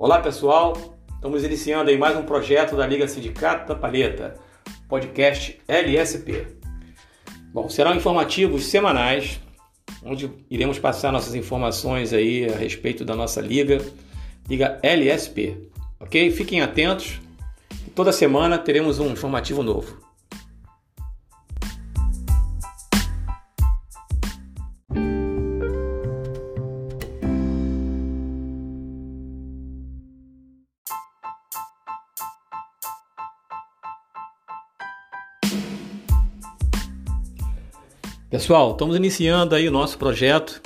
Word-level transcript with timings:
Olá 0.00 0.20
pessoal, 0.20 0.96
estamos 1.12 1.42
iniciando 1.42 1.90
aí 1.90 1.98
mais 1.98 2.16
um 2.16 2.22
projeto 2.22 2.76
da 2.76 2.86
Liga 2.86 3.08
Sindicato 3.08 3.66
da 3.66 3.74
Palheta, 3.74 4.36
podcast 4.88 5.60
LSP. 5.66 6.46
Bom, 7.52 7.68
serão 7.68 7.96
informativos 7.96 8.66
semanais, 8.66 9.40
onde 10.04 10.30
iremos 10.48 10.78
passar 10.78 11.10
nossas 11.10 11.34
informações 11.34 12.12
aí 12.12 12.48
a 12.48 12.56
respeito 12.56 13.04
da 13.04 13.16
nossa 13.16 13.40
liga, 13.40 13.84
Liga 14.48 14.78
LSP, 14.84 15.68
ok? 15.98 16.30
Fiquem 16.30 16.60
atentos, 16.60 17.20
toda 17.92 18.12
semana 18.12 18.56
teremos 18.56 19.00
um 19.00 19.10
informativo 19.10 19.64
novo. 19.64 20.07
Pessoal, 38.48 38.72
estamos 38.72 38.96
iniciando 38.96 39.54
aí 39.54 39.68
o 39.68 39.70
nosso 39.70 39.98
projeto. 39.98 40.62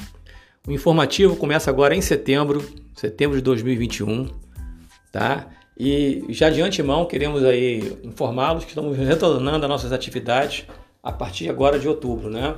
O 0.69 0.71
informativo 0.71 1.35
começa 1.35 1.69
agora 1.69 1.97
em 1.97 2.01
setembro, 2.01 2.65
setembro 2.95 3.37
de 3.37 3.43
2021, 3.43 4.30
tá? 5.11 5.49
E 5.77 6.24
já 6.29 6.49
de 6.49 6.63
antemão 6.63 7.07
queremos 7.07 7.43
aí 7.43 7.99
informá-los 8.05 8.63
que 8.63 8.71
estamos 8.71 8.95
retornando 9.05 9.65
às 9.65 9.69
nossas 9.69 9.91
atividades 9.91 10.65
a 11.02 11.11
partir 11.11 11.51
agora 11.51 11.77
de 11.77 11.89
outubro, 11.89 12.30
né? 12.30 12.55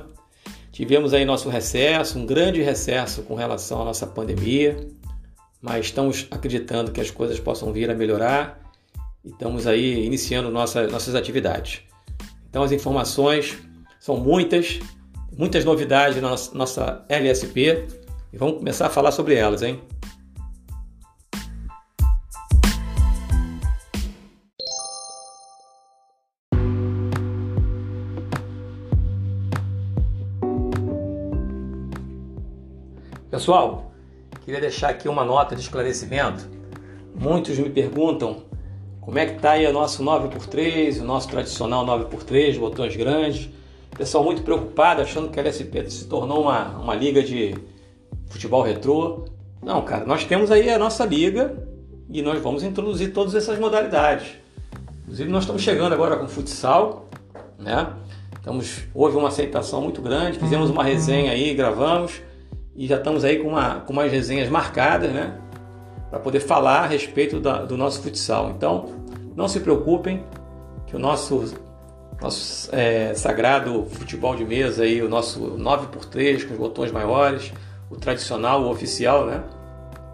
Tivemos 0.71 1.11
aí 1.11 1.25
nosso 1.25 1.49
recesso, 1.49 2.19
um 2.19 2.25
grande 2.27 2.61
recesso 2.61 3.23
com 3.23 3.33
relação 3.33 3.81
à 3.81 3.85
nossa 3.85 4.05
pandemia, 4.05 4.77
mas 5.59 5.87
estamos 5.87 6.27
acreditando 6.29 6.91
que 6.91 7.01
as 7.01 7.09
coisas 7.09 7.39
possam 7.39 7.73
vir 7.73 7.89
a 7.89 7.95
melhorar 7.95 8.61
e 9.23 9.29
estamos 9.29 9.65
aí 9.65 10.05
iniciando 10.05 10.51
nossa, 10.51 10.85
nossas 10.85 11.15
atividades. 11.15 11.81
Então 12.47 12.61
as 12.61 12.71
informações 12.71 13.57
são 13.99 14.17
muitas, 14.17 14.79
muitas 15.37 15.65
novidades 15.65 16.21
na 16.21 16.29
nossa 16.53 17.05
LSP 17.09 17.87
e 18.31 18.37
vamos 18.37 18.57
começar 18.57 18.87
a 18.87 18.89
falar 18.89 19.11
sobre 19.11 19.35
elas, 19.35 19.61
hein? 19.61 19.81
Pessoal, 33.29 33.91
queria 34.45 34.61
deixar 34.61 34.89
aqui 34.89 35.09
uma 35.09 35.25
nota 35.25 35.55
de 35.55 35.61
esclarecimento. 35.61 36.49
Muitos 37.13 37.59
me 37.59 37.69
perguntam 37.69 38.43
como 39.01 39.19
é 39.19 39.25
que 39.25 39.35
está 39.35 39.51
aí 39.51 39.67
o 39.67 39.73
nosso 39.73 40.01
9x3, 40.01 41.01
o 41.01 41.03
nosso 41.03 41.27
tradicional 41.27 41.85
9x3, 41.85 42.57
botões 42.57 42.95
grandes 42.95 43.49
pessoal 43.95 44.23
muito 44.23 44.43
preocupado, 44.43 45.01
achando 45.01 45.29
que 45.29 45.39
a 45.39 45.43
LSP 45.43 45.89
se 45.89 46.05
tornou 46.05 46.43
uma, 46.43 46.77
uma 46.77 46.93
liga 46.93 47.23
de 47.23 47.55
futebol 48.27 48.61
retrô. 48.61 49.25
Não, 49.63 49.81
cara, 49.81 50.05
nós 50.05 50.25
temos 50.25 50.51
aí 50.51 50.69
a 50.69 50.77
nossa 50.77 51.05
liga 51.05 51.67
e 52.09 52.21
nós 52.21 52.41
vamos 52.41 52.63
introduzir 52.63 53.13
todas 53.13 53.33
essas 53.33 53.57
modalidades. 53.57 54.33
Inclusive, 55.03 55.29
nós 55.29 55.43
estamos 55.43 55.61
chegando 55.61 55.93
agora 55.93 56.17
com 56.17 56.27
futsal, 56.27 57.09
né? 57.57 57.93
Estamos, 58.37 58.83
houve 58.93 59.17
uma 59.17 59.29
aceitação 59.29 59.81
muito 59.81 60.01
grande, 60.01 60.37
fizemos 60.37 60.69
uma 60.69 60.83
resenha 60.83 61.31
aí, 61.31 61.53
gravamos 61.53 62.21
e 62.75 62.85
já 62.85 62.97
estamos 62.97 63.23
aí 63.23 63.39
com, 63.39 63.49
uma, 63.49 63.79
com 63.79 63.93
umas 63.93 64.11
resenhas 64.11 64.49
marcadas, 64.49 65.11
né? 65.11 65.39
Para 66.09 66.19
poder 66.19 66.41
falar 66.41 66.83
a 66.83 66.85
respeito 66.85 67.39
da, 67.39 67.63
do 67.63 67.77
nosso 67.77 68.01
futsal. 68.01 68.51
Então, 68.51 68.89
não 69.35 69.47
se 69.47 69.59
preocupem, 69.59 70.23
que 70.85 70.95
o 70.95 70.99
nosso 70.99 71.43
nosso 72.21 72.69
é, 72.73 73.13
sagrado 73.13 73.85
futebol 73.91 74.35
de 74.35 74.45
mesa 74.45 74.83
aí, 74.83 75.01
o 75.01 75.09
nosso 75.09 75.57
9x3 75.57 76.47
com 76.47 76.53
os 76.53 76.59
botões 76.59 76.91
maiores, 76.91 77.51
o 77.89 77.95
tradicional, 77.95 78.63
o 78.63 78.69
oficial, 78.69 79.25
né? 79.25 79.43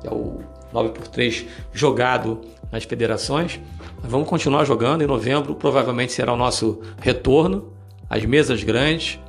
Que 0.01 0.07
é 0.07 0.11
o 0.11 0.39
9x3 0.73 1.47
jogado 1.71 2.41
nas 2.71 2.83
federações. 2.83 3.59
Vamos 3.99 4.27
continuar 4.27 4.65
jogando 4.65 5.03
em 5.03 5.07
novembro, 5.07 5.55
provavelmente 5.55 6.11
será 6.11 6.33
o 6.33 6.37
nosso 6.37 6.81
retorno 6.99 7.71
às 8.09 8.25
mesas 8.25 8.63
grandes. 8.63 9.19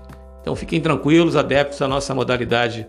Então 0.41 0.57
fiquem 0.57 0.81
tranquilos, 0.81 1.37
adeptos 1.37 1.81
à 1.83 1.89
nossa 1.89 2.15
modalidade 2.15 2.87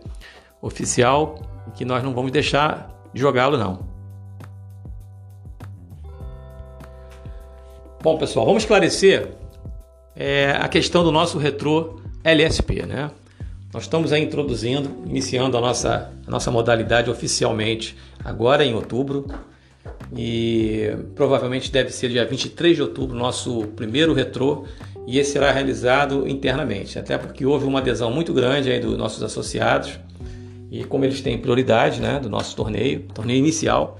oficial, 0.61 1.35
que 1.75 1.83
nós 1.83 2.03
não 2.03 2.13
vamos 2.13 2.31
deixar 2.31 2.89
de 3.13 3.19
jogá-lo 3.19 3.57
não. 3.57 3.91
Bom, 8.01 8.17
pessoal, 8.17 8.45
vamos 8.45 8.63
esclarecer 8.63 9.42
é 10.15 10.51
a 10.51 10.67
questão 10.67 11.03
do 11.03 11.11
nosso 11.11 11.37
retrô 11.37 11.99
LSP, 12.23 12.85
né? 12.85 13.11
Nós 13.73 13.83
estamos 13.83 14.13
aí 14.13 14.23
introduzindo, 14.23 14.89
iniciando 15.05 15.57
a 15.57 15.61
nossa, 15.61 16.11
a 16.27 16.29
nossa 16.29 16.51
modalidade 16.51 17.09
oficialmente 17.09 17.97
agora 18.23 18.63
em 18.63 18.75
outubro 18.75 19.25
e 20.15 20.95
provavelmente 21.15 21.71
deve 21.71 21.89
ser 21.89 22.09
dia 22.09 22.23
23 22.23 22.75
de 22.75 22.81
outubro 22.83 23.17
nosso 23.17 23.63
primeiro 23.75 24.13
retrô 24.13 24.65
e 25.07 25.17
esse 25.17 25.31
será 25.31 25.51
realizado 25.51 26.27
internamente, 26.27 26.99
até 26.99 27.17
porque 27.17 27.45
houve 27.45 27.65
uma 27.65 27.79
adesão 27.79 28.11
muito 28.11 28.31
grande 28.31 28.71
aí 28.71 28.79
dos 28.79 28.95
nossos 28.95 29.23
associados 29.23 29.99
e 30.71 30.83
como 30.83 31.03
eles 31.03 31.21
têm 31.21 31.37
prioridade, 31.37 31.99
né, 31.99 32.19
do 32.19 32.29
nosso 32.29 32.55
torneio, 32.55 33.01
torneio 33.13 33.39
inicial, 33.39 33.99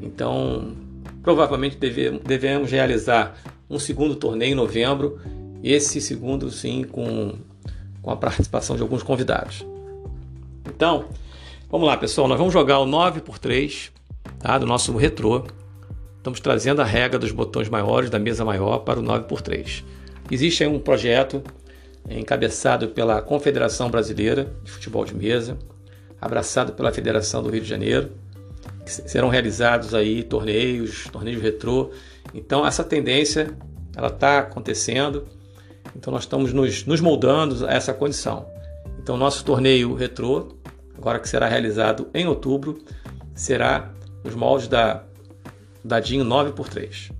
então 0.00 0.76
provavelmente 1.22 1.76
deve, 1.76 2.20
devemos 2.24 2.70
realizar 2.70 3.36
um 3.68 3.78
segundo 3.78 4.14
torneio 4.14 4.52
em 4.52 4.54
novembro 4.54 5.20
esse 5.62 6.00
segundo, 6.00 6.50
sim, 6.50 6.84
com, 6.84 7.34
com 8.02 8.10
a 8.10 8.16
participação 8.16 8.76
de 8.76 8.82
alguns 8.82 9.02
convidados. 9.02 9.66
Então, 10.66 11.06
vamos 11.70 11.86
lá, 11.86 11.96
pessoal. 11.96 12.28
Nós 12.28 12.38
vamos 12.38 12.52
jogar 12.52 12.78
o 12.78 12.86
9x3 12.86 13.90
tá, 14.38 14.58
do 14.58 14.66
nosso 14.66 14.96
retrô. 14.96 15.44
Estamos 16.16 16.40
trazendo 16.40 16.82
a 16.82 16.84
regra 16.84 17.18
dos 17.18 17.32
botões 17.32 17.68
maiores 17.68 18.10
da 18.10 18.18
mesa 18.18 18.44
maior 18.44 18.78
para 18.78 19.00
o 19.00 19.02
9x3. 19.02 19.84
Existe 20.30 20.62
aí 20.62 20.68
um 20.68 20.78
projeto 20.78 21.42
encabeçado 22.08 22.88
pela 22.88 23.20
Confederação 23.20 23.90
Brasileira 23.90 24.52
de 24.62 24.70
Futebol 24.70 25.04
de 25.04 25.14
Mesa, 25.14 25.58
abraçado 26.20 26.72
pela 26.72 26.92
Federação 26.92 27.42
do 27.42 27.50
Rio 27.50 27.62
de 27.62 27.68
Janeiro. 27.68 28.10
Serão 28.84 29.28
realizados 29.28 29.94
aí 29.94 30.22
torneios, 30.22 31.04
torneios 31.10 31.42
retrô. 31.42 31.90
Então 32.34 32.66
essa 32.66 32.82
tendência 32.82 33.56
ela 33.96 34.08
está 34.08 34.38
acontecendo 34.38 35.26
então 35.96 36.12
nós 36.12 36.22
estamos 36.22 36.52
nos, 36.52 36.84
nos 36.84 37.00
moldando 37.00 37.66
a 37.66 37.72
essa 37.72 37.92
condição. 37.92 38.46
Então 38.98 39.16
nosso 39.16 39.44
torneio 39.44 39.94
retrô, 39.94 40.56
agora 40.96 41.18
que 41.18 41.28
será 41.28 41.48
realizado 41.48 42.08
em 42.12 42.26
outubro, 42.26 42.78
será 43.34 43.90
nos 44.24 44.34
moldes 44.34 44.68
da 44.68 45.04
Dadinho 45.84 46.24
9x3. 46.24 47.12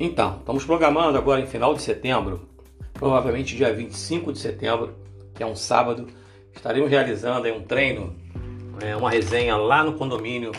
Então, 0.00 0.38
estamos 0.38 0.64
programando 0.64 1.18
agora 1.18 1.40
em 1.40 1.46
final 1.46 1.74
de 1.74 1.82
setembro, 1.82 2.48
provavelmente 2.94 3.56
dia 3.56 3.72
25 3.72 4.32
de 4.32 4.38
setembro, 4.38 4.94
que 5.34 5.42
é 5.42 5.46
um 5.46 5.56
sábado, 5.56 6.06
estaremos 6.54 6.88
realizando 6.88 7.48
um 7.48 7.62
treino, 7.62 8.14
é, 8.80 8.94
uma 8.96 9.10
resenha 9.10 9.56
lá 9.56 9.82
no 9.82 9.94
condomínio 9.94 10.52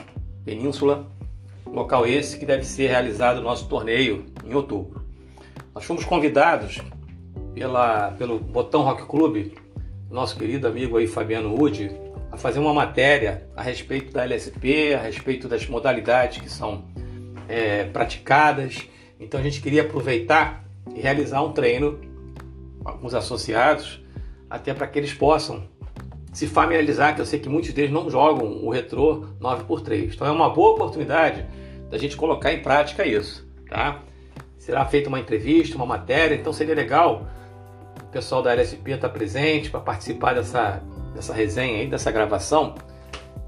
Península, 0.44 1.08
local 1.66 2.06
esse 2.06 2.38
que 2.38 2.46
deve 2.46 2.64
ser 2.64 2.88
realizado 2.88 3.38
o 3.38 3.42
nosso 3.42 3.68
torneio 3.68 4.26
em 4.46 4.54
outubro. 4.54 4.99
Nós 5.80 5.86
fomos 5.86 6.04
convidados 6.04 6.82
pela, 7.54 8.12
pelo 8.12 8.38
Botão 8.38 8.82
Rock 8.82 9.06
Club, 9.06 9.54
nosso 10.12 10.36
querido 10.38 10.68
amigo 10.68 10.98
aí 10.98 11.08
Fabiano 11.08 11.56
Wood, 11.56 11.90
a 12.30 12.36
fazer 12.36 12.60
uma 12.60 12.74
matéria 12.74 13.48
a 13.56 13.62
respeito 13.64 14.12
da 14.12 14.26
LSP, 14.26 14.94
a 14.94 15.00
respeito 15.00 15.48
das 15.48 15.66
modalidades 15.70 16.42
que 16.42 16.50
são 16.52 16.84
é, 17.48 17.86
praticadas. 17.86 18.90
Então 19.18 19.40
a 19.40 19.44
gente 19.44 19.62
queria 19.62 19.84
aproveitar 19.84 20.66
e 20.94 21.00
realizar 21.00 21.42
um 21.44 21.54
treino 21.54 21.98
com 22.84 23.08
os 23.08 23.16
associados, 23.16 24.04
até 24.50 24.74
para 24.74 24.86
que 24.86 25.00
eles 25.00 25.14
possam 25.14 25.64
se 26.34 26.46
familiarizar, 26.46 27.16
que 27.16 27.22
eu 27.22 27.26
sei 27.26 27.40
que 27.40 27.48
muitos 27.48 27.72
deles 27.72 27.90
não 27.90 28.10
jogam 28.10 28.66
o 28.66 28.70
retrô 28.70 29.28
9x3. 29.40 30.14
Então 30.14 30.28
é 30.28 30.32
uma 30.32 30.50
boa 30.50 30.74
oportunidade 30.74 31.46
da 31.90 31.98
gente 31.98 32.18
colocar 32.18 32.52
em 32.52 32.62
prática 32.62 33.08
isso, 33.08 33.50
tá? 33.70 34.04
será 34.70 34.86
feita 34.86 35.10
uma 35.10 35.20
entrevista, 35.20 35.76
uma 35.76 35.86
matéria, 35.88 36.36
então 36.36 36.54
seria 36.54 36.76
legal 36.76 37.26
o 38.04 38.06
pessoal 38.12 38.44
da 38.44 38.52
LSP 38.52 38.92
estar 38.92 39.10
presente 39.10 39.72
para 39.72 39.80
participar 39.80 40.36
dessa, 40.36 40.80
dessa 41.16 41.34
resenha 41.34 41.80
aí, 41.80 41.88
dessa 41.88 42.12
gravação, 42.12 42.76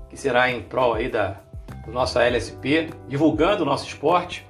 que 0.10 0.18
será 0.18 0.50
em 0.50 0.64
prol 0.64 0.96
aí 0.96 1.10
da, 1.10 1.40
nossa 1.86 2.24
LSP, 2.24 2.90
divulgando 3.08 3.62
o 3.62 3.66
nosso 3.68 3.86
esporte 3.86 4.48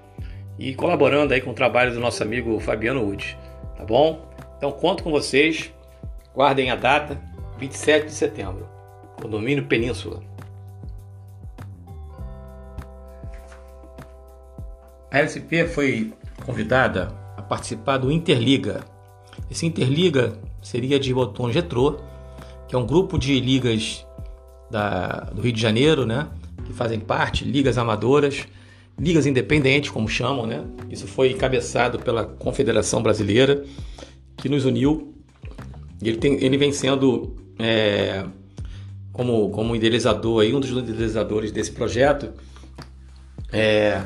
e 0.57 0.73
colaborando 0.73 1.33
aí 1.33 1.41
com 1.41 1.51
o 1.51 1.53
trabalho 1.53 1.93
do 1.93 1.99
nosso 1.99 2.23
amigo 2.23 2.57
Fabiano 2.61 3.03
Wood, 3.03 3.37
tá 3.77 3.83
bom? 3.83 4.25
Então 4.57 4.71
conto 4.71 5.03
com 5.03 5.11
vocês, 5.11 5.73
guardem 6.33 6.71
a 6.71 6.77
data, 6.77 7.21
27 7.57 8.05
de 8.05 8.13
setembro, 8.13 8.65
condomínio 9.21 9.65
Península. 9.65 10.23
A 15.11 15.19
LSP 15.19 15.67
foi 15.67 16.13
convidada 16.51 17.13
a 17.37 17.41
participar 17.41 17.97
do 17.97 18.11
Interliga. 18.11 18.81
Esse 19.49 19.65
Interliga 19.65 20.33
seria 20.61 20.99
de 20.99 21.13
botões 21.13 21.55
retrô, 21.55 21.97
que 22.67 22.75
é 22.75 22.77
um 22.77 22.85
grupo 22.85 23.17
de 23.17 23.39
ligas 23.39 24.05
da, 24.69 25.31
do 25.33 25.41
Rio 25.41 25.53
de 25.53 25.61
Janeiro, 25.61 26.05
né? 26.05 26.27
Que 26.65 26.73
fazem 26.73 26.99
parte, 26.99 27.45
ligas 27.45 27.77
amadoras, 27.77 28.45
ligas 28.99 29.25
independentes, 29.25 29.89
como 29.89 30.09
chamam, 30.09 30.45
né? 30.45 30.65
Isso 30.89 31.07
foi 31.07 31.31
encabeçado 31.31 31.99
pela 31.99 32.25
Confederação 32.25 33.01
Brasileira, 33.01 33.63
que 34.35 34.49
nos 34.49 34.65
uniu. 34.65 35.15
Ele, 36.01 36.17
tem, 36.17 36.43
ele 36.43 36.57
vem 36.57 36.73
sendo 36.73 37.33
é, 37.57 38.25
como, 39.13 39.49
como 39.51 39.73
idealizador, 39.73 40.41
aí, 40.41 40.53
um 40.53 40.59
dos 40.59 40.71
idealizadores 40.71 41.51
desse 41.51 41.71
projeto 41.71 42.33
é, 43.53 44.01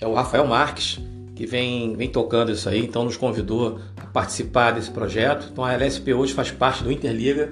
é 0.00 0.06
o 0.06 0.14
Rafael 0.14 0.46
Marques, 0.46 0.98
que 1.40 1.46
vem, 1.46 1.96
vem 1.96 2.10
tocando 2.10 2.52
isso 2.52 2.68
aí, 2.68 2.84
então 2.84 3.02
nos 3.02 3.16
convidou 3.16 3.80
a 3.96 4.04
participar 4.04 4.72
desse 4.72 4.90
projeto. 4.90 5.48
Então 5.50 5.64
a 5.64 5.72
LSP 5.72 6.12
hoje 6.12 6.34
faz 6.34 6.50
parte 6.50 6.84
do 6.84 6.92
Interliga, 6.92 7.50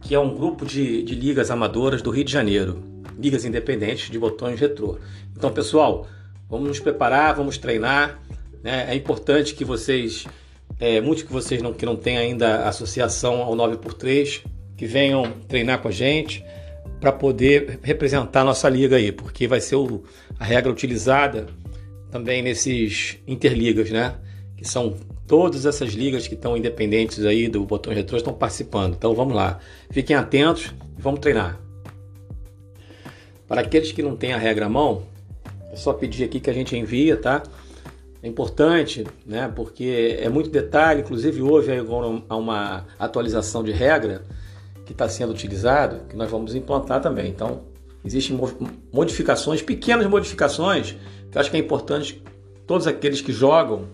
que 0.00 0.14
é 0.14 0.18
um 0.18 0.34
grupo 0.34 0.64
de, 0.64 1.02
de 1.02 1.14
ligas 1.14 1.50
amadoras 1.50 2.00
do 2.00 2.08
Rio 2.08 2.24
de 2.24 2.32
Janeiro, 2.32 2.82
ligas 3.18 3.44
independentes 3.44 4.10
de 4.10 4.18
botões 4.18 4.58
retrô. 4.58 4.98
Então, 5.36 5.52
pessoal, 5.52 6.06
vamos 6.48 6.68
nos 6.68 6.80
preparar, 6.80 7.34
vamos 7.34 7.58
treinar. 7.58 8.18
Né? 8.64 8.86
É 8.88 8.94
importante 8.94 9.54
que 9.54 9.62
vocês, 9.62 10.26
é, 10.80 10.98
muitos 10.98 11.22
que 11.22 11.30
vocês 11.30 11.60
não, 11.60 11.74
que 11.74 11.84
não 11.84 11.96
têm 11.96 12.16
ainda 12.16 12.66
associação 12.66 13.42
ao 13.42 13.54
9x3, 13.54 14.40
que 14.74 14.86
venham 14.86 15.32
treinar 15.46 15.82
com 15.82 15.88
a 15.88 15.92
gente 15.92 16.42
para 16.98 17.12
poder 17.12 17.78
representar 17.82 18.40
a 18.40 18.44
nossa 18.44 18.70
liga 18.70 18.96
aí, 18.96 19.12
porque 19.12 19.46
vai 19.46 19.60
ser 19.60 19.76
o, 19.76 20.02
a 20.40 20.46
regra 20.46 20.72
utilizada 20.72 21.46
também 22.10 22.42
nesses 22.42 23.18
interligas, 23.26 23.90
né? 23.90 24.14
Que 24.56 24.66
são 24.66 24.96
todas 25.26 25.66
essas 25.66 25.92
ligas 25.92 26.26
que 26.26 26.34
estão 26.34 26.56
independentes 26.56 27.24
aí 27.24 27.48
do 27.48 27.64
botão 27.64 27.92
retrô 27.92 28.16
estão 28.16 28.32
participando. 28.32 28.94
Então 28.94 29.14
vamos 29.14 29.34
lá, 29.34 29.58
fiquem 29.90 30.16
atentos 30.16 30.74
e 30.98 31.02
vamos 31.02 31.20
treinar. 31.20 31.60
Para 33.46 33.60
aqueles 33.60 33.92
que 33.92 34.02
não 34.02 34.16
têm 34.16 34.32
a 34.32 34.38
regra 34.38 34.66
à 34.66 34.68
mão, 34.68 35.02
é 35.70 35.76
só 35.76 35.92
pedir 35.92 36.24
aqui 36.24 36.40
que 36.40 36.50
a 36.50 36.52
gente 36.52 36.76
envia, 36.76 37.16
tá? 37.16 37.42
É 38.22 38.26
importante, 38.26 39.06
né? 39.24 39.50
Porque 39.54 40.18
é 40.20 40.28
muito 40.28 40.50
detalhe. 40.50 41.02
Inclusive 41.02 41.40
houve 41.40 41.72
agora 41.72 42.06
uma 42.30 42.84
atualização 42.98 43.62
de 43.62 43.70
regra 43.70 44.22
que 44.84 44.92
está 44.92 45.08
sendo 45.08 45.32
utilizado, 45.32 46.00
que 46.08 46.16
nós 46.16 46.30
vamos 46.30 46.54
implantar 46.54 47.00
também. 47.00 47.28
Então 47.28 47.62
existem 48.04 48.38
modificações, 48.92 49.62
pequenas 49.62 50.06
modificações 50.06 50.96
eu 51.34 51.40
acho 51.40 51.50
que 51.50 51.56
é 51.56 51.60
importante 51.60 52.22
todos 52.66 52.86
aqueles 52.86 53.20
que 53.20 53.32
jogam 53.32 53.88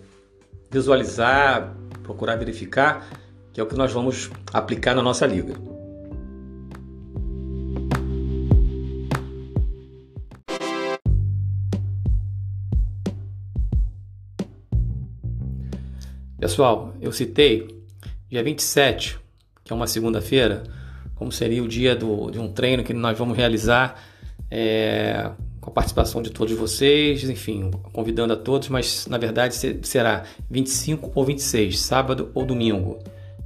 visualizar, 0.71 1.75
procurar 2.03 2.37
verificar, 2.37 3.09
que 3.53 3.61
é 3.61 3.63
o 3.63 3.67
que 3.67 3.77
nós 3.77 3.93
vamos 3.93 4.31
aplicar 4.53 4.95
na 4.95 5.03
nossa 5.03 5.27
liga. 5.27 5.55
Pessoal, 16.39 16.95
eu 17.01 17.11
citei 17.11 17.83
dia 18.29 18.43
27, 18.43 19.19
que 19.65 19.73
é 19.73 19.77
uma 19.77 19.87
segunda-feira, 19.87 20.63
como 21.15 21.33
seria 21.33 21.63
o 21.63 21.69
dia 21.69 21.97
do, 21.97 22.31
de 22.31 22.39
um 22.39 22.53
treino 22.53 22.85
que 22.85 22.93
nós 22.93 23.17
vamos 23.19 23.37
realizar 23.37 23.99
é, 24.51 25.31
participação 25.75 26.23
de 26.23 26.31
todos 26.31 26.56
vocês, 26.56 27.29
enfim, 27.29 27.71
convidando 27.93 28.32
a 28.32 28.37
todos, 28.37 28.69
mas 28.69 29.06
na 29.09 29.19
verdade 29.19 29.55
será 29.82 30.25
25 30.49 31.11
ou 31.15 31.25
26, 31.25 31.81
sábado 31.81 32.31
ou 32.32 32.47
domingo, 32.47 33.00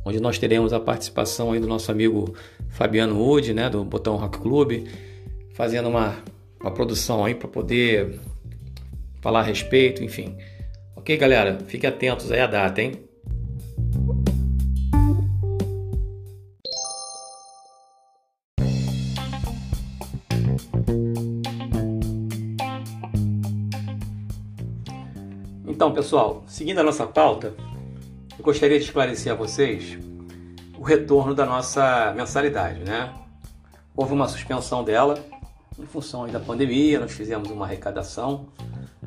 onde 0.04 0.20
nós 0.20 0.38
teremos 0.38 0.72
a 0.72 0.78
participação 0.78 1.52
aí 1.52 1.58
do 1.58 1.66
nosso 1.66 1.90
amigo 1.90 2.36
Fabiano 2.69 3.19
Wood, 3.19 3.54
né, 3.54 3.70
do 3.70 3.82
Botão 3.82 4.16
Rock 4.16 4.38
Club, 4.38 4.86
fazendo 5.54 5.88
uma, 5.88 6.16
uma 6.60 6.70
produção 6.70 7.25
aí 7.25 7.34
para 7.34 7.48
poder 7.48 8.20
falar 9.22 9.40
a 9.40 9.44
respeito, 9.44 10.04
enfim. 10.04 10.36
Ok, 10.94 11.16
galera? 11.16 11.58
Fiquem 11.66 11.88
atentos 11.88 12.31
aí 12.31 12.40
à 12.40 12.46
data, 12.46 12.82
hein? 12.82 13.07
Então, 25.78 25.92
pessoal, 25.92 26.42
seguindo 26.48 26.80
a 26.80 26.82
nossa 26.82 27.06
pauta, 27.06 27.54
eu 28.36 28.44
gostaria 28.44 28.80
de 28.80 28.84
esclarecer 28.84 29.32
a 29.32 29.36
vocês 29.36 29.96
o 30.76 30.82
retorno 30.82 31.36
da 31.36 31.46
nossa 31.46 32.12
mensalidade, 32.16 32.80
né? 32.80 33.14
Houve 33.94 34.12
uma 34.12 34.26
suspensão 34.26 34.82
dela 34.82 35.25
em 35.78 35.86
função 35.86 36.26
da 36.26 36.40
pandemia, 36.40 36.98
nós 36.98 37.12
fizemos 37.12 37.48
uma 37.48 37.64
arrecadação 37.64 38.48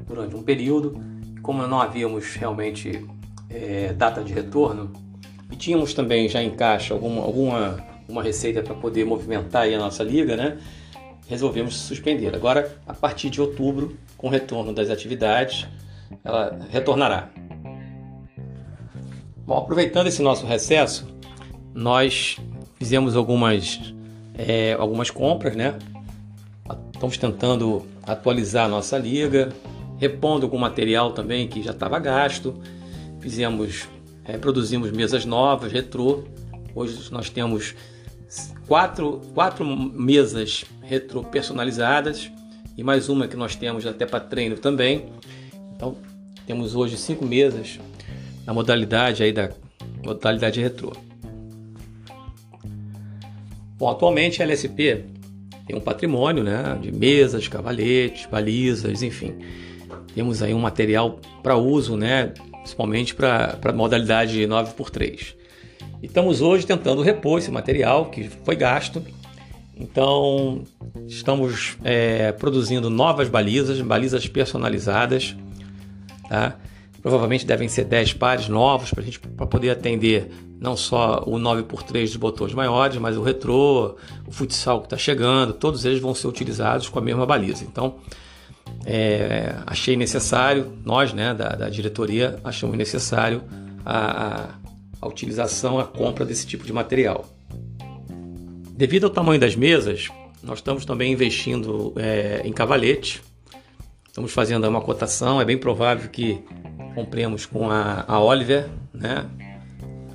durante 0.08 0.34
um 0.34 0.42
período, 0.42 0.96
como 1.42 1.68
não 1.68 1.82
havíamos 1.82 2.36
realmente 2.36 3.06
é, 3.50 3.92
data 3.92 4.24
de 4.24 4.32
retorno 4.32 4.94
e 5.52 5.58
tínhamos 5.58 5.94
também 5.94 6.30
já 6.30 6.42
em 6.42 6.52
caixa 6.52 6.94
alguma, 6.94 7.22
alguma 7.22 7.86
uma 8.08 8.24
receita 8.24 8.64
para 8.64 8.76
poder 8.76 9.04
movimentar 9.04 9.68
a 9.68 9.78
nossa 9.78 10.06
liga, 10.06 10.38
né? 10.38 10.58
Resolvemos 11.28 11.76
suspender. 11.76 12.34
Agora, 12.34 12.78
a 12.88 12.94
partir 12.94 13.30
de 13.30 13.42
outubro, 13.42 13.98
com 14.16 14.28
o 14.28 14.30
retorno 14.30 14.74
das 14.74 14.90
atividades, 14.90 15.68
ela 16.24 16.60
retornará. 16.70 17.30
Bom, 19.46 19.58
aproveitando 19.58 20.08
esse 20.08 20.22
nosso 20.22 20.46
recesso, 20.46 21.08
nós 21.74 22.38
fizemos 22.76 23.16
algumas, 23.16 23.94
é, 24.38 24.74
algumas 24.74 25.10
compras, 25.10 25.56
né? 25.56 25.78
Estamos 26.94 27.18
tentando 27.18 27.86
atualizar 28.04 28.66
a 28.66 28.70
nossa 28.70 28.98
liga, 28.98 29.50
repondo 29.98 30.46
algum 30.46 30.58
material 30.58 31.12
também 31.12 31.48
que 31.48 31.62
já 31.62 31.72
estava 31.72 32.00
gasto. 32.00 32.56
Fizemos, 33.20 33.88
é, 34.24 34.38
produzimos 34.38 34.92
mesas 34.92 35.26
novas, 35.26 35.72
retrô. 35.72 36.24
Hoje 36.74 37.12
nós 37.12 37.30
temos 37.30 37.76
quatro, 38.68 39.22
quatro 39.34 39.66
mesas 39.66 40.64
retrô 40.82 41.24
personalizadas 41.24 42.32
e 42.78 42.84
mais 42.84 43.10
uma 43.10 43.28
que 43.28 43.36
nós 43.36 43.56
temos 43.56 43.86
até 43.86 44.06
para 44.06 44.20
treino 44.20 44.58
também. 44.58 45.10
Então, 45.82 45.96
temos 46.46 46.76
hoje 46.76 46.96
cinco 46.96 47.26
mesas 47.26 47.80
na 48.46 48.54
modalidade 48.54 49.24
aí 49.24 49.34
da 49.34 49.50
modalidade 50.06 50.62
retrô. 50.62 50.94
Bom, 53.80 53.90
atualmente 53.90 54.44
a 54.44 54.46
LSP 54.46 55.06
tem 55.66 55.76
um 55.76 55.80
patrimônio 55.80 56.44
né, 56.44 56.78
de 56.80 56.92
mesas, 56.92 57.48
cavaletes, 57.48 58.28
balizas, 58.28 59.02
enfim. 59.02 59.34
Temos 60.14 60.44
aí 60.44 60.54
um 60.54 60.60
material 60.60 61.20
para 61.42 61.58
uso, 61.58 61.98
né, 61.98 62.32
principalmente 62.52 63.16
para 63.16 63.58
a 63.60 63.74
modalidade 63.74 64.40
9x3. 64.40 65.34
E 66.00 66.06
estamos 66.06 66.42
hoje 66.42 66.68
tentando 66.68 67.02
repor 67.02 67.40
esse 67.40 67.50
material 67.50 68.12
que 68.12 68.30
foi 68.30 68.56
gasto. 68.56 69.04
Então, 69.76 70.64
estamos 71.08 71.76
é, 71.84 72.32
produzindo 72.34 72.88
novas 72.88 73.28
balizas, 73.28 73.82
balizas 73.82 74.28
personalizadas 74.28 75.36
Tá? 76.32 76.56
Provavelmente 77.02 77.46
devem 77.46 77.68
ser 77.68 77.84
10 77.84 78.14
pares 78.14 78.48
novos 78.48 78.90
para 78.92 79.02
a 79.02 79.04
gente 79.04 79.20
pra 79.20 79.46
poder 79.46 79.72
atender 79.72 80.32
não 80.62 80.78
só 80.78 81.22
o 81.26 81.32
9x3 81.32 82.04
dos 82.04 82.16
botões 82.16 82.54
maiores, 82.54 82.98
mas 83.00 83.18
o 83.18 83.22
retrô, 83.22 83.98
o 84.26 84.32
futsal 84.32 84.80
que 84.80 84.86
está 84.86 84.98
chegando, 84.98 85.52
todos 85.52 85.84
eles 85.84 86.00
vão 86.00 86.16
ser 86.16 86.28
utilizados 86.28 86.88
com 86.88 87.00
a 87.00 87.02
mesma 87.02 87.26
baliza. 87.26 87.66
Então, 87.66 87.96
é, 88.86 89.56
achei 89.68 89.98
necessário, 89.98 90.72
nós 90.86 91.12
né, 91.12 91.34
da, 91.34 91.50
da 91.50 91.70
diretoria 91.70 92.40
achamos 92.46 92.78
necessário 92.78 93.44
a, 93.86 94.52
a, 95.02 95.08
utilização, 95.10 95.80
a 95.80 95.84
compra 95.84 96.24
desse 96.24 96.48
tipo 96.48 96.64
de 96.64 96.72
material. 96.72 97.28
Devido 98.72 99.04
ao 99.04 99.10
tamanho 99.10 99.42
das 99.42 99.54
mesas, 99.54 100.08
nós 100.42 100.60
estamos 100.60 100.86
também 100.86 101.12
investindo 101.12 101.92
é, 101.98 102.42
em 102.46 102.54
cavalete, 102.54 103.22
Estamos 104.12 104.34
fazendo 104.34 104.68
uma 104.68 104.82
cotação, 104.82 105.40
é 105.40 105.46
bem 105.46 105.58
provável 105.58 106.10
que 106.10 106.44
compremos 106.94 107.46
com 107.46 107.72
a, 107.72 108.04
a 108.06 108.20
Oliver, 108.20 108.68
né? 108.94 109.26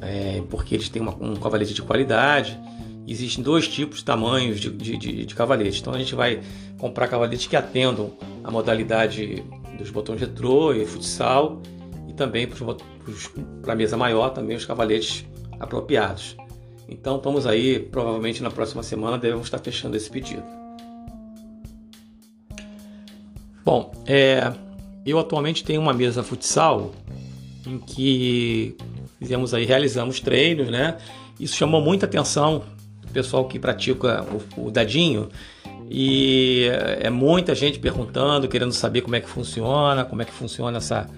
É, 0.03 0.43
porque 0.51 0.75
eles 0.75 0.91
têm 0.91 1.01
uma, 1.01 1.15
um 1.15 1.35
cavalete 1.37 1.73
de 1.73 1.81
qualidade. 1.81 2.61
Existem 3.09 3.43
dois 3.43 3.67
tipos 3.67 4.03
tamanhos 4.03 4.61
de, 4.61 4.69
de, 4.69 4.99
de, 4.99 5.25
de 5.25 5.35
cavalete. 5.35 5.81
Então 5.81 5.95
a 5.95 5.99
gente 5.99 6.15
vai 6.15 6.43
comprar 6.79 7.09
cavaletes 7.09 7.47
que 7.47 7.57
atendam 7.57 8.13
a 8.45 8.51
modalidade 8.51 9.43
dos 9.79 9.89
botões 9.89 10.21
retrô 10.21 10.75
e 10.75 10.85
futsal 10.85 11.63
e 12.07 12.13
também 12.13 12.47
para 13.63 13.73
a 13.73 13.77
mesa 13.77 13.97
maior 13.97 14.29
também 14.29 14.59
os 14.59 14.67
cavaletes 14.67 15.25
apropriados. 15.59 16.37
Então 16.87 17.17
estamos 17.17 17.47
aí, 17.47 17.79
provavelmente 17.79 18.43
na 18.43 18.51
próxima 18.51 18.83
semana 18.83 19.17
devemos 19.17 19.47
estar 19.47 19.59
fechando 19.59 19.97
esse 19.97 20.11
pedido. 20.11 20.66
Bom, 23.67 23.91
é, 24.07 24.53
eu 25.05 25.19
atualmente 25.19 25.65
tenho 25.65 25.81
uma 25.81 25.93
mesa 25.93 26.23
futsal 26.23 26.93
em 27.67 27.81
que 27.81 28.77
fizemos 29.19 29.53
aí, 29.53 29.65
realizamos 29.65 30.21
treinos, 30.21 30.69
né? 30.69 30.99
Isso 31.41 31.57
chamou 31.57 31.81
muita 31.81 32.07
atenção 32.07 32.63
do 33.03 33.09
pessoal 33.13 33.45
que 33.49 33.59
pratica 33.59 34.25
o, 34.57 34.69
o 34.69 34.71
dadinho 34.71 35.29
e 35.91 36.69
é 37.01 37.11
muita 37.11 37.57
gente 37.57 37.81
perguntando, 37.81 38.47
querendo 38.47 38.71
saber 38.71 39.01
como 39.01 39.17
é 39.17 39.21
que 39.21 39.29
funciona, 39.29 40.05
como 40.05 40.23
é 40.23 40.25
que 40.25 40.33
funciona 40.33 40.79
essa, 40.79 41.11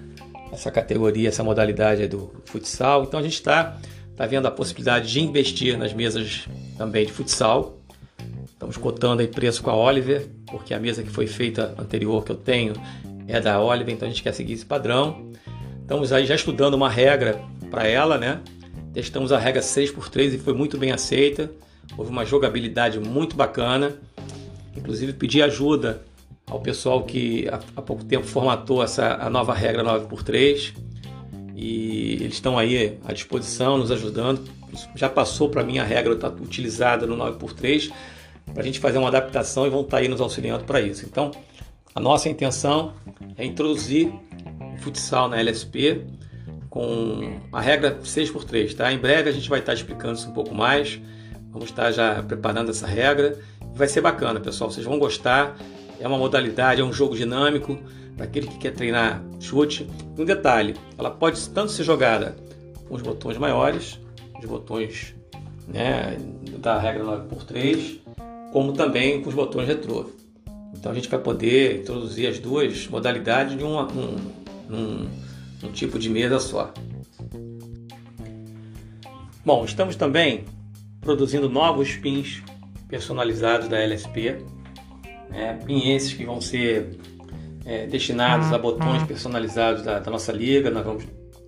essa 0.50 0.70
categoria, 0.70 1.28
essa 1.28 1.44
modalidade 1.44 2.08
do 2.08 2.32
futsal. 2.46 3.02
Então 3.02 3.20
a 3.20 3.22
gente 3.22 3.34
está 3.34 3.76
tá 4.16 4.24
vendo 4.24 4.46
a 4.46 4.50
possibilidade 4.50 5.12
de 5.12 5.20
investir 5.20 5.76
nas 5.76 5.92
mesas 5.92 6.48
também 6.78 7.04
de 7.04 7.12
futsal. 7.12 7.77
Estamos 8.58 8.76
cotando 8.76 9.22
aí 9.22 9.28
preço 9.28 9.62
com 9.62 9.70
a 9.70 9.76
Oliver, 9.76 10.26
porque 10.50 10.74
a 10.74 10.80
mesa 10.80 11.04
que 11.04 11.08
foi 11.08 11.28
feita 11.28 11.76
anterior 11.78 12.24
que 12.24 12.32
eu 12.32 12.36
tenho 12.36 12.72
é 13.28 13.40
da 13.40 13.60
Oliver, 13.60 13.94
então 13.94 14.08
a 14.08 14.10
gente 14.10 14.20
quer 14.20 14.34
seguir 14.34 14.54
esse 14.54 14.66
padrão. 14.66 15.30
Estamos 15.80 16.12
aí 16.12 16.26
já 16.26 16.34
estudando 16.34 16.74
uma 16.74 16.90
regra 16.90 17.40
para 17.70 17.86
ela, 17.86 18.18
né? 18.18 18.40
Testamos 18.92 19.30
a 19.30 19.38
regra 19.38 19.62
6x3 19.62 20.34
e 20.34 20.38
foi 20.38 20.54
muito 20.54 20.76
bem 20.76 20.90
aceita. 20.90 21.48
Houve 21.96 22.10
uma 22.10 22.24
jogabilidade 22.24 22.98
muito 22.98 23.36
bacana. 23.36 23.96
Inclusive 24.76 25.12
pedi 25.12 25.40
ajuda 25.40 26.02
ao 26.50 26.58
pessoal 26.58 27.04
que 27.04 27.46
há 27.76 27.80
pouco 27.80 28.04
tempo 28.04 28.26
formatou 28.26 28.82
essa 28.82 29.18
a 29.20 29.30
nova 29.30 29.54
regra 29.54 29.84
9x3 29.84 30.74
e 31.54 32.14
eles 32.14 32.34
estão 32.34 32.58
aí 32.58 32.98
à 33.04 33.12
disposição, 33.12 33.78
nos 33.78 33.92
ajudando. 33.92 34.42
Já 34.96 35.08
passou 35.08 35.48
para 35.48 35.62
mim 35.62 35.78
a 35.78 35.84
regra 35.84 36.16
tá 36.16 36.26
utilizada 36.26 37.06
no 37.06 37.16
9x3 37.16 37.92
para 38.58 38.64
a 38.64 38.66
gente 38.66 38.80
fazer 38.80 38.98
uma 38.98 39.06
adaptação 39.06 39.68
e 39.68 39.70
vão 39.70 39.82
estar 39.82 39.98
aí 39.98 40.08
nos 40.08 40.20
auxiliando 40.20 40.64
para 40.64 40.80
isso. 40.80 41.06
Então, 41.06 41.30
a 41.94 42.00
nossa 42.00 42.28
intenção 42.28 42.92
é 43.36 43.44
introduzir 43.44 44.12
o 44.74 44.76
futsal 44.78 45.28
na 45.28 45.38
LSP 45.38 46.04
com 46.68 47.38
a 47.52 47.60
regra 47.60 48.00
6x3, 48.02 48.74
tá? 48.74 48.92
Em 48.92 48.98
breve 48.98 49.30
a 49.30 49.32
gente 49.32 49.48
vai 49.48 49.60
estar 49.60 49.74
explicando 49.74 50.14
isso 50.14 50.28
um 50.28 50.32
pouco 50.32 50.52
mais. 50.56 51.00
Vamos 51.52 51.70
estar 51.70 51.92
já 51.92 52.20
preparando 52.20 52.72
essa 52.72 52.84
regra. 52.84 53.38
Vai 53.76 53.86
ser 53.86 54.00
bacana, 54.00 54.40
pessoal. 54.40 54.68
Vocês 54.68 54.84
vão 54.84 54.98
gostar. 54.98 55.56
É 56.00 56.08
uma 56.08 56.18
modalidade, 56.18 56.80
é 56.80 56.84
um 56.84 56.92
jogo 56.92 57.14
dinâmico 57.14 57.78
para 58.16 58.24
aquele 58.24 58.48
que 58.48 58.58
quer 58.58 58.72
treinar 58.72 59.22
chute. 59.38 59.88
Um 60.18 60.24
detalhe, 60.24 60.74
ela 60.98 61.12
pode 61.12 61.48
tanto 61.50 61.70
ser 61.70 61.84
jogada 61.84 62.34
com 62.88 62.96
os 62.96 63.02
botões 63.02 63.38
maiores, 63.38 64.00
os 64.36 64.46
botões 64.46 65.14
né, 65.68 66.16
da 66.58 66.76
regra 66.76 67.04
9x3, 67.04 68.07
como 68.52 68.72
também 68.72 69.20
com 69.20 69.28
os 69.28 69.34
botões 69.34 69.66
retrô. 69.66 70.10
Então 70.74 70.92
a 70.92 70.94
gente 70.94 71.08
vai 71.08 71.18
poder 71.18 71.80
introduzir 71.80 72.28
as 72.28 72.38
duas 72.38 72.86
modalidades 72.88 73.58
em 73.58 73.62
uma, 73.62 73.90
um, 73.92 74.16
um, 74.70 75.08
um 75.64 75.72
tipo 75.72 75.98
de 75.98 76.08
mesa 76.08 76.38
só. 76.38 76.72
Bom, 79.44 79.64
estamos 79.64 79.96
também 79.96 80.44
produzindo 81.00 81.48
novos 81.48 81.96
pins 81.96 82.42
personalizados 82.86 83.68
da 83.68 83.78
LSP, 83.78 84.36
né? 85.30 85.58
pin 85.64 85.90
esses 85.90 86.12
que 86.12 86.24
vão 86.24 86.40
ser 86.40 86.98
é, 87.64 87.86
destinados 87.86 88.52
a 88.52 88.58
botões 88.58 89.02
personalizados 89.04 89.82
da, 89.82 89.98
da 89.98 90.10
nossa 90.10 90.32
liga, 90.32 90.70
nós 90.70 90.84
vamos 90.84 91.04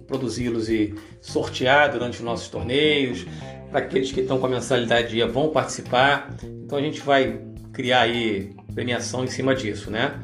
produzi-los 0.07 0.69
e 0.69 0.95
sortear 1.21 1.93
durante 1.93 2.19
os 2.19 2.25
nossos 2.25 2.49
torneios. 2.49 3.25
Para 3.71 3.81
aqueles 3.81 4.11
que 4.11 4.21
estão 4.21 4.39
com 4.39 4.47
a 4.47 4.49
mensalidade 4.49 5.11
dia 5.11 5.27
vão 5.27 5.49
participar. 5.49 6.35
Então 6.43 6.79
a 6.79 6.83
gente 6.83 7.01
vai 7.01 7.41
criar 7.73 8.03
aí 8.03 8.55
premiação 8.75 9.25
em 9.25 9.29
cima 9.29 9.55
disso, 9.55 9.91
né? 9.91 10.15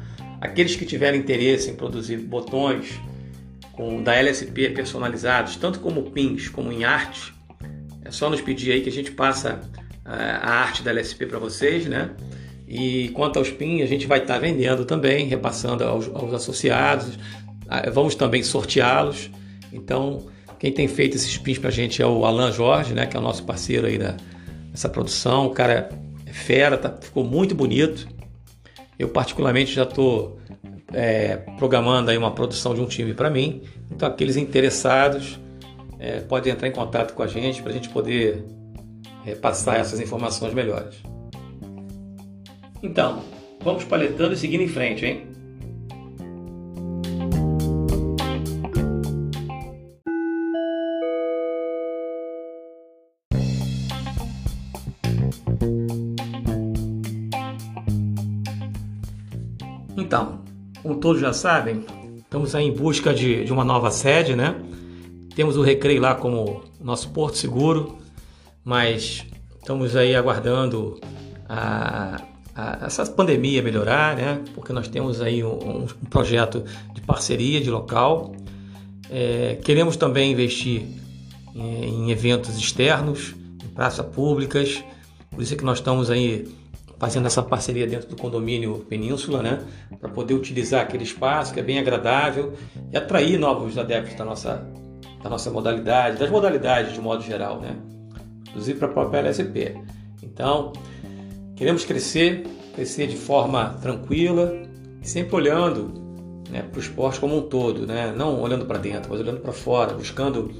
Aqueles 0.41 0.75
que 0.75 0.85
tiverem 0.85 1.19
interesse 1.19 1.69
em 1.69 1.75
produzir 1.75 2.17
botões 2.17 2.99
com, 3.71 4.03
da 4.03 4.15
LSP 4.15 4.69
personalizados, 4.69 5.55
tanto 5.55 5.79
como 5.79 6.11
pins 6.11 6.49
como 6.49 6.71
em 6.71 6.83
arte, 6.83 7.33
é 8.03 8.11
só 8.11 8.29
nos 8.29 8.41
pedir 8.41 8.71
aí 8.71 8.81
que 8.81 8.89
a 8.89 8.91
gente 8.91 9.11
passa 9.11 9.61
uh, 10.05 10.09
a 10.09 10.49
arte 10.49 10.81
da 10.81 10.91
LSP 10.91 11.25
para 11.25 11.39
vocês, 11.39 11.85
né? 11.85 12.11
E 12.67 13.09
quanto 13.09 13.37
aos 13.37 13.49
pins, 13.49 13.83
a 13.83 13.85
gente 13.85 14.07
vai 14.07 14.19
estar 14.19 14.35
tá 14.35 14.39
vendendo 14.39 14.85
também, 14.85 15.25
repassando 15.27 15.83
aos, 15.83 16.07
aos 16.07 16.33
associados. 16.33 17.15
Uh, 17.15 17.91
vamos 17.93 18.15
também 18.15 18.43
sorteá-los. 18.43 19.29
Então, 19.71 20.25
quem 20.59 20.71
tem 20.71 20.87
feito 20.87 21.15
esses 21.15 21.37
pins 21.37 21.57
para 21.57 21.69
a 21.69 21.71
gente 21.71 22.01
é 22.01 22.05
o 22.05 22.25
Alan 22.25 22.51
Jorge, 22.51 22.93
né? 22.93 23.05
Que 23.05 23.15
é 23.15 23.19
o 23.19 23.23
nosso 23.23 23.43
parceiro 23.43 23.87
aí 23.87 23.97
da, 23.97 24.15
dessa 24.71 24.89
produção. 24.89 25.47
O 25.47 25.51
cara 25.51 25.89
é 26.25 26.33
fera, 26.33 26.77
tá, 26.77 26.95
ficou 26.99 27.23
muito 27.23 27.53
bonito. 27.53 28.07
Eu 28.97 29.09
particularmente 29.09 29.73
já 29.73 29.83
estou 29.83 30.39
é, 30.93 31.37
programando 31.57 32.09
aí 32.09 32.17
uma 32.17 32.31
produção 32.31 32.73
de 32.73 32.81
um 32.81 32.85
time 32.85 33.13
para 33.13 33.29
mim. 33.29 33.61
Então 33.91 34.07
aqueles 34.07 34.35
interessados 34.35 35.39
é, 35.99 36.19
podem 36.21 36.53
entrar 36.53 36.67
em 36.67 36.71
contato 36.71 37.13
com 37.13 37.23
a 37.23 37.27
gente 37.27 37.61
para 37.61 37.71
a 37.71 37.73
gente 37.73 37.89
poder 37.89 38.43
é, 39.25 39.35
passar 39.35 39.79
essas 39.79 39.99
informações 39.99 40.53
melhores. 40.53 40.95
Então, 42.81 43.23
vamos 43.61 43.83
paletando 43.83 44.33
e 44.33 44.37
seguindo 44.37 44.61
em 44.61 44.67
frente, 44.67 45.05
hein? 45.05 45.27
Como 60.87 61.01
todos 61.01 61.21
já 61.21 61.33
sabem, 61.33 61.83
estamos 62.17 62.55
aí 62.55 62.65
em 62.65 62.71
busca 62.71 63.13
de, 63.13 63.43
de 63.43 63.51
uma 63.51 63.65
nova 63.65 63.91
sede, 63.91 64.37
né? 64.37 64.55
Temos 65.35 65.57
o 65.57 65.61
Recreio 65.61 65.99
lá 65.99 66.15
como 66.15 66.63
nosso 66.79 67.09
porto 67.09 67.37
seguro, 67.37 67.97
mas 68.63 69.25
estamos 69.59 69.97
aí 69.97 70.15
aguardando 70.15 70.97
a, 71.49 72.21
a, 72.55 72.85
essa 72.85 73.05
pandemia 73.05 73.61
melhorar, 73.61 74.15
né? 74.15 74.41
Porque 74.55 74.71
nós 74.71 74.87
temos 74.87 75.19
aí 75.19 75.43
um, 75.43 75.83
um 75.83 75.87
projeto 76.09 76.63
de 76.93 77.01
parceria 77.01 77.59
de 77.59 77.69
local. 77.69 78.33
É, 79.09 79.57
queremos 79.61 79.97
também 79.97 80.31
investir 80.31 80.85
em, 81.53 81.83
em 81.83 82.11
eventos 82.11 82.57
externos, 82.57 83.35
em 83.61 83.67
praças 83.75 84.05
públicas. 84.05 84.81
Por 85.31 85.43
isso 85.43 85.53
é 85.53 85.57
que 85.57 85.65
nós 85.65 85.79
estamos 85.79 86.09
aí 86.09 86.47
fazendo 86.99 87.27
essa 87.27 87.43
parceria 87.43 87.85
dentro 87.85 88.09
do 88.09 88.15
condomínio 88.15 88.85
Península, 88.89 89.41
né, 89.41 89.59
para 89.99 90.09
poder 90.09 90.33
utilizar 90.33 90.81
aquele 90.81 91.03
espaço 91.03 91.53
que 91.53 91.59
é 91.59 91.63
bem 91.63 91.79
agradável 91.79 92.53
e 92.91 92.97
atrair 92.97 93.37
novos 93.37 93.77
adeptos 93.77 94.15
da 94.15 94.25
nossa, 94.25 94.67
da 95.21 95.29
nossa 95.29 95.51
modalidade, 95.51 96.17
das 96.17 96.29
modalidades 96.29 96.93
de 96.93 97.01
modo 97.01 97.23
geral, 97.23 97.59
né, 97.59 97.75
inclusive 98.49 98.79
para 98.79 98.87
a 98.87 98.91
própria 98.91 99.19
LSP. 99.19 99.75
Então, 100.23 100.73
queremos 101.55 101.85
crescer, 101.85 102.43
crescer 102.73 103.07
de 103.07 103.15
forma 103.15 103.77
tranquila, 103.81 104.53
sempre 105.01 105.35
olhando 105.35 105.93
né, 106.49 106.63
para 106.63 106.77
o 106.77 106.81
esporte 106.81 107.19
como 107.19 107.37
um 107.37 107.41
todo, 107.41 107.85
né, 107.85 108.13
não 108.15 108.41
olhando 108.41 108.65
para 108.65 108.79
dentro, 108.79 109.09
mas 109.11 109.19
olhando 109.19 109.39
para 109.39 109.53
fora, 109.53 109.93
buscando 109.93 110.51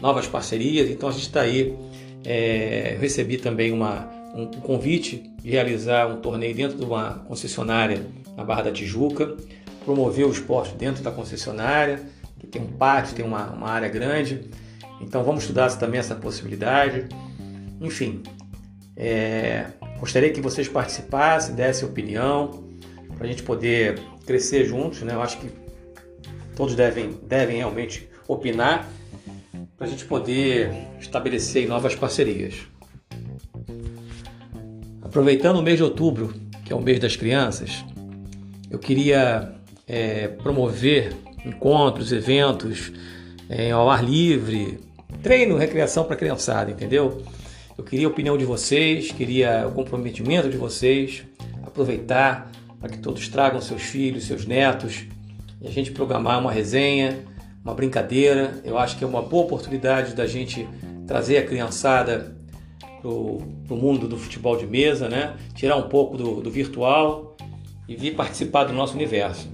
novas 0.00 0.26
parcerias. 0.26 0.88
Então, 0.88 1.08
a 1.08 1.12
gente 1.12 1.22
está 1.22 1.40
aí. 1.42 1.76
É, 2.22 2.98
recebi 3.00 3.38
também 3.38 3.72
uma 3.72 4.19
um 4.34 4.46
convite 4.46 5.32
de 5.42 5.50
realizar 5.50 6.06
um 6.06 6.20
torneio 6.20 6.54
dentro 6.54 6.78
de 6.78 6.84
uma 6.84 7.24
concessionária 7.26 8.06
na 8.36 8.44
Barra 8.44 8.62
da 8.62 8.72
Tijuca, 8.72 9.36
promover 9.84 10.26
o 10.26 10.30
esporte 10.30 10.74
dentro 10.74 11.02
da 11.02 11.10
concessionária, 11.10 12.00
que 12.38 12.46
tem 12.46 12.62
um 12.62 12.66
pátio, 12.66 13.14
tem 13.14 13.24
uma, 13.24 13.50
uma 13.50 13.68
área 13.68 13.88
grande. 13.88 14.48
Então 15.00 15.24
vamos 15.24 15.42
estudar 15.42 15.70
também 15.76 15.98
essa 15.98 16.14
possibilidade. 16.14 17.06
Enfim, 17.80 18.22
é, 18.96 19.66
gostaria 19.98 20.30
que 20.30 20.40
vocês 20.40 20.68
participassem, 20.68 21.54
dessem 21.54 21.88
opinião, 21.88 22.64
para 23.16 23.26
a 23.26 23.30
gente 23.30 23.42
poder 23.42 23.98
crescer 24.26 24.64
juntos. 24.64 25.02
Né? 25.02 25.14
Eu 25.14 25.22
acho 25.22 25.38
que 25.38 25.50
todos 26.54 26.74
devem, 26.74 27.18
devem 27.26 27.56
realmente 27.58 28.08
opinar 28.28 28.88
para 29.76 29.86
a 29.86 29.90
gente 29.90 30.04
poder 30.04 30.70
estabelecer 31.00 31.66
novas 31.66 31.94
parcerias. 31.94 32.66
Aproveitando 35.10 35.56
o 35.58 35.62
mês 35.62 35.76
de 35.76 35.82
outubro, 35.82 36.32
que 36.64 36.72
é 36.72 36.76
o 36.76 36.80
mês 36.80 37.00
das 37.00 37.16
crianças, 37.16 37.84
eu 38.70 38.78
queria 38.78 39.56
é, 39.84 40.28
promover 40.28 41.12
encontros, 41.44 42.12
eventos 42.12 42.92
é, 43.48 43.72
ao 43.72 43.90
ar 43.90 44.04
livre, 44.04 44.78
treino, 45.20 45.56
recreação 45.56 46.04
para 46.04 46.14
criançada, 46.14 46.70
entendeu? 46.70 47.24
Eu 47.76 47.82
queria 47.82 48.06
a 48.06 48.08
opinião 48.08 48.38
de 48.38 48.44
vocês, 48.44 49.10
queria 49.10 49.66
o 49.66 49.72
comprometimento 49.72 50.48
de 50.48 50.56
vocês, 50.56 51.24
aproveitar 51.66 52.48
para 52.78 52.90
que 52.90 52.98
todos 52.98 53.26
tragam 53.26 53.60
seus 53.60 53.82
filhos, 53.82 54.28
seus 54.28 54.46
netos, 54.46 55.06
e 55.60 55.66
a 55.66 55.70
gente 55.72 55.90
programar 55.90 56.38
uma 56.38 56.52
resenha, 56.52 57.18
uma 57.64 57.74
brincadeira. 57.74 58.60
Eu 58.62 58.78
acho 58.78 58.96
que 58.96 59.02
é 59.02 59.06
uma 59.08 59.22
boa 59.22 59.42
oportunidade 59.42 60.14
da 60.14 60.28
gente 60.28 60.68
trazer 61.04 61.38
a 61.38 61.44
criançada 61.44 62.39
para 63.00 63.10
o 63.10 63.42
mundo 63.70 64.06
do 64.06 64.16
futebol 64.16 64.56
de 64.56 64.66
mesa, 64.66 65.08
né? 65.08 65.36
tirar 65.54 65.76
um 65.76 65.88
pouco 65.88 66.16
do, 66.16 66.40
do 66.40 66.50
virtual 66.50 67.36
e 67.88 67.96
vir 67.96 68.14
participar 68.14 68.64
do 68.64 68.72
nosso 68.72 68.94
universo. 68.94 69.48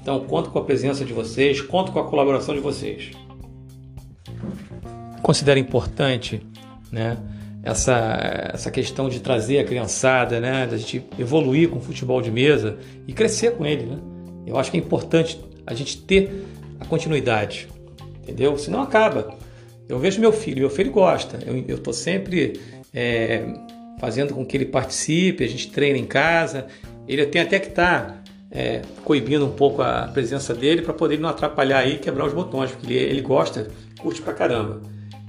Então, 0.00 0.20
conto 0.20 0.50
com 0.50 0.58
a 0.58 0.64
presença 0.64 1.04
de 1.04 1.12
vocês, 1.12 1.60
conto 1.60 1.92
com 1.92 1.98
a 1.98 2.04
colaboração 2.04 2.54
de 2.54 2.60
vocês. 2.60 3.10
Considero 5.22 5.60
importante, 5.60 6.44
né, 6.90 7.16
essa, 7.62 8.50
essa 8.52 8.70
questão 8.70 9.08
de 9.08 9.20
trazer 9.20 9.60
a 9.60 9.64
criançada, 9.64 10.40
né, 10.40 10.66
da 10.66 10.76
gente 10.76 11.04
evoluir 11.16 11.68
com 11.68 11.78
o 11.78 11.80
futebol 11.80 12.20
de 12.20 12.30
mesa 12.30 12.78
e 13.06 13.12
crescer 13.12 13.52
com 13.52 13.64
ele, 13.64 13.86
né? 13.86 13.98
Eu 14.44 14.58
acho 14.58 14.72
que 14.72 14.76
é 14.76 14.80
importante 14.80 15.38
a 15.64 15.72
gente 15.72 16.02
ter 16.02 16.44
a 16.80 16.84
continuidade, 16.84 17.68
entendeu? 18.22 18.58
Senão 18.58 18.82
acaba. 18.82 19.36
Eu 19.88 20.00
vejo 20.00 20.20
meu 20.20 20.32
filho, 20.32 20.60
meu 20.60 20.70
filho 20.70 20.90
gosta. 20.90 21.38
Eu 21.46 21.76
estou 21.76 21.92
sempre 21.92 22.60
é, 22.92 23.44
fazendo 23.98 24.34
com 24.34 24.44
que 24.44 24.56
ele 24.56 24.66
participe, 24.66 25.44
a 25.44 25.48
gente 25.48 25.70
treina 25.70 25.98
em 25.98 26.04
casa. 26.04 26.66
Ele 27.06 27.24
tem 27.26 27.42
até 27.42 27.58
que 27.58 27.68
estar 27.68 28.06
tá, 28.06 28.22
é, 28.50 28.82
coibindo 29.04 29.46
um 29.46 29.52
pouco 29.52 29.82
a 29.82 30.08
presença 30.12 30.54
dele 30.54 30.82
para 30.82 30.92
poder 30.92 31.18
não 31.18 31.28
atrapalhar 31.28 31.78
aí 31.78 31.94
e 31.94 31.98
quebrar 31.98 32.26
os 32.26 32.32
botões, 32.32 32.70
porque 32.70 32.92
ele, 32.92 32.98
ele 32.98 33.20
gosta, 33.20 33.68
curte 33.98 34.20
pra 34.20 34.32
caramba. 34.32 34.82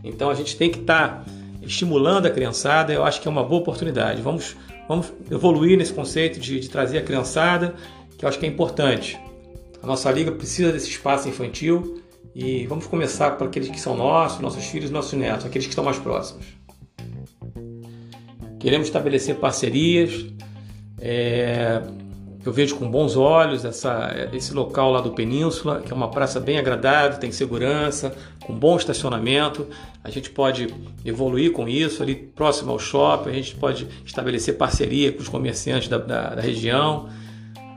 Então 0.03 0.29
a 0.29 0.33
gente 0.33 0.57
tem 0.57 0.69
que 0.69 0.79
estar 0.79 1.23
tá 1.23 1.31
estimulando 1.61 2.25
a 2.25 2.29
criançada, 2.29 2.91
eu 2.91 3.03
acho 3.03 3.21
que 3.21 3.27
é 3.27 3.31
uma 3.31 3.43
boa 3.43 3.61
oportunidade. 3.61 4.21
Vamos, 4.21 4.55
vamos 4.87 5.13
evoluir 5.31 5.77
nesse 5.77 5.93
conceito 5.93 6.39
de, 6.39 6.59
de 6.59 6.69
trazer 6.69 6.97
a 6.97 7.01
criançada, 7.01 7.75
que 8.17 8.25
eu 8.25 8.29
acho 8.29 8.37
que 8.37 8.45
é 8.45 8.49
importante. 8.49 9.19
A 9.81 9.87
nossa 9.87 10.11
liga 10.11 10.31
precisa 10.31 10.71
desse 10.71 10.89
espaço 10.89 11.27
infantil 11.27 12.01
e 12.35 12.65
vamos 12.67 12.87
começar 12.87 13.31
para 13.31 13.47
aqueles 13.47 13.69
que 13.69 13.79
são 13.79 13.95
nossos, 13.95 14.39
nossos 14.39 14.65
filhos, 14.65 14.89
nossos 14.89 15.13
netos, 15.13 15.45
aqueles 15.45 15.65
que 15.65 15.71
estão 15.71 15.83
mais 15.83 15.99
próximos. 15.99 16.45
Queremos 18.63 18.87
estabelecer 18.87 19.35
parcerias. 19.35 20.25
É, 20.97 21.81
eu 22.45 22.53
vejo 22.53 22.77
com 22.77 22.89
bons 22.89 23.17
olhos 23.17 23.65
essa, 23.65 24.29
esse 24.31 24.53
local 24.53 24.89
lá 24.89 25.01
do 25.01 25.11
Península, 25.11 25.81
que 25.81 25.91
é 25.91 25.95
uma 25.95 26.09
praça 26.09 26.39
bem 26.39 26.57
agradável, 26.57 27.19
tem 27.19 27.29
segurança, 27.29 28.15
com 28.39 28.57
bom 28.57 28.77
estacionamento. 28.77 29.67
A 30.01 30.09
gente 30.09 30.29
pode 30.29 30.73
evoluir 31.03 31.51
com 31.51 31.67
isso 31.67 32.01
ali 32.01 32.15
próximo 32.15 32.71
ao 32.71 32.79
shopping, 32.79 33.31
a 33.31 33.33
gente 33.33 33.53
pode 33.53 33.85
estabelecer 34.05 34.55
parceria 34.55 35.11
com 35.11 35.19
os 35.19 35.27
comerciantes 35.27 35.89
da, 35.89 35.97
da, 35.97 36.35
da 36.35 36.41
região, 36.41 37.09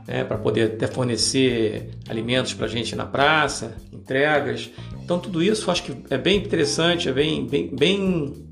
né, 0.06 0.22
para 0.22 0.38
poder 0.38 0.74
até 0.74 0.86
fornecer 0.86 1.90
alimentos 2.08 2.54
para 2.54 2.66
a 2.66 2.68
gente 2.68 2.94
na 2.94 3.06
praça, 3.06 3.76
entregas. 3.92 4.70
Então 5.02 5.18
tudo 5.18 5.42
isso 5.42 5.68
acho 5.68 5.82
que 5.82 5.96
é 6.10 6.16
bem 6.16 6.36
interessante, 6.36 7.08
é 7.08 7.12
bem, 7.12 7.44
bem, 7.44 7.74
bem, 7.74 8.45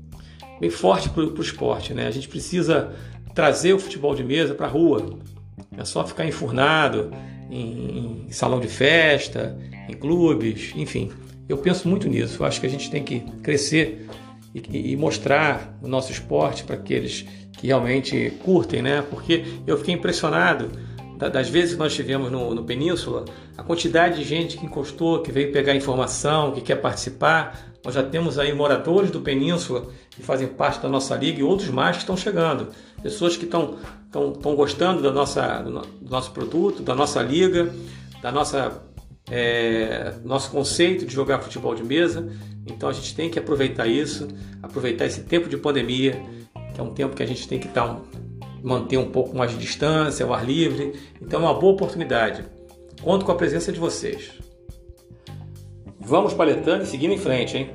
bem 0.59 0.69
forte 0.69 1.09
para 1.09 1.23
o 1.23 1.41
esporte. 1.41 1.93
Né? 1.93 2.07
A 2.07 2.11
gente 2.11 2.27
precisa 2.27 2.93
trazer 3.33 3.73
o 3.73 3.79
futebol 3.79 4.15
de 4.15 4.23
mesa 4.23 4.53
para 4.53 4.67
a 4.67 4.69
rua 4.69 5.19
é 5.77 5.85
só 5.85 6.05
ficar 6.05 6.25
enfurnado 6.25 7.11
em, 7.49 8.25
em 8.27 8.31
salão 8.31 8.59
de 8.59 8.67
festa, 8.67 9.57
em 9.89 9.93
clubes, 9.93 10.73
enfim. 10.75 11.11
Eu 11.47 11.57
penso 11.57 11.87
muito 11.87 12.07
nisso. 12.07 12.41
Eu 12.41 12.45
acho 12.47 12.59
que 12.59 12.65
a 12.65 12.69
gente 12.69 12.89
tem 12.89 13.03
que 13.03 13.19
crescer 13.43 14.07
e, 14.53 14.91
e 14.91 14.95
mostrar 14.95 15.77
o 15.81 15.87
nosso 15.87 16.11
esporte 16.11 16.63
para 16.63 16.75
aqueles 16.75 17.25
que 17.53 17.67
realmente 17.67 18.31
curtem, 18.43 18.81
né? 18.81 19.03
Porque 19.09 19.43
eu 19.65 19.77
fiquei 19.77 19.93
impressionado 19.93 20.71
das 21.17 21.47
vezes 21.47 21.73
que 21.73 21.79
nós 21.79 21.93
estivemos 21.93 22.29
no, 22.29 22.53
no, 22.53 22.63
Península, 22.65 23.23
a 23.57 23.63
quantidade 23.63 24.17
de 24.17 24.25
gente 24.25 24.57
que 24.57 24.65
encostou, 24.65 25.21
que 25.21 25.31
veio 25.31 25.51
pegar 25.51 25.73
informação, 25.73 26.51
que 26.51 26.59
quer 26.59 26.75
participar. 26.75 27.73
Nós 27.85 27.93
já 27.93 28.01
temos 28.01 28.39
aí 28.39 28.51
moradores 28.51 29.11
do 29.11 29.21
Península 29.21 29.85
que 30.09 30.23
fazem 30.23 30.47
parte 30.47 30.81
da 30.81 30.89
nossa 30.89 31.15
liga 31.15 31.39
e 31.39 31.43
outros 31.43 31.69
mais 31.69 31.97
que 31.97 32.01
estão 32.01 32.17
chegando. 32.17 32.69
Pessoas 33.01 33.37
que 33.37 33.45
estão, 33.45 33.77
estão, 34.05 34.31
estão 34.31 34.55
gostando 34.55 35.03
da 35.03 35.11
nossa, 35.11 35.59
do 35.61 36.09
nosso 36.09 36.31
produto, 36.31 36.81
da 36.81 36.95
nossa 36.95 37.21
liga, 37.21 37.71
da 38.23 38.31
nossa 38.31 38.81
é, 39.29 40.15
nosso 40.23 40.49
conceito 40.49 41.05
de 41.05 41.13
jogar 41.13 41.39
futebol 41.39 41.75
de 41.75 41.83
mesa. 41.83 42.27
Então 42.65 42.89
a 42.89 42.93
gente 42.93 43.15
tem 43.15 43.29
que 43.29 43.37
aproveitar 43.37 43.85
isso, 43.85 44.27
aproveitar 44.63 45.05
esse 45.05 45.21
tempo 45.21 45.47
de 45.47 45.55
pandemia, 45.55 46.19
que 46.73 46.81
é 46.81 46.83
um 46.83 46.91
tempo 46.91 47.15
que 47.15 47.21
a 47.21 47.27
gente 47.27 47.47
tem 47.47 47.59
que 47.59 47.67
estar 47.67 48.01
manter 48.63 48.97
um 48.97 49.11
pouco 49.11 49.37
mais 49.37 49.51
de 49.51 49.57
distância, 49.57 50.25
ao 50.25 50.33
ar 50.33 50.43
livre. 50.43 50.93
Então 51.21 51.41
é 51.41 51.43
uma 51.43 51.53
boa 51.53 51.73
oportunidade. 51.73 52.43
Conto 52.99 53.23
com 53.23 53.31
a 53.31 53.35
presença 53.35 53.71
de 53.71 53.79
vocês. 53.79 54.31
Vamos 56.07 56.35
paletando 56.35 56.83
e 56.83 56.85
seguindo 56.85 57.13
em 57.13 57.17
frente, 57.17 57.57
hein? 57.57 57.69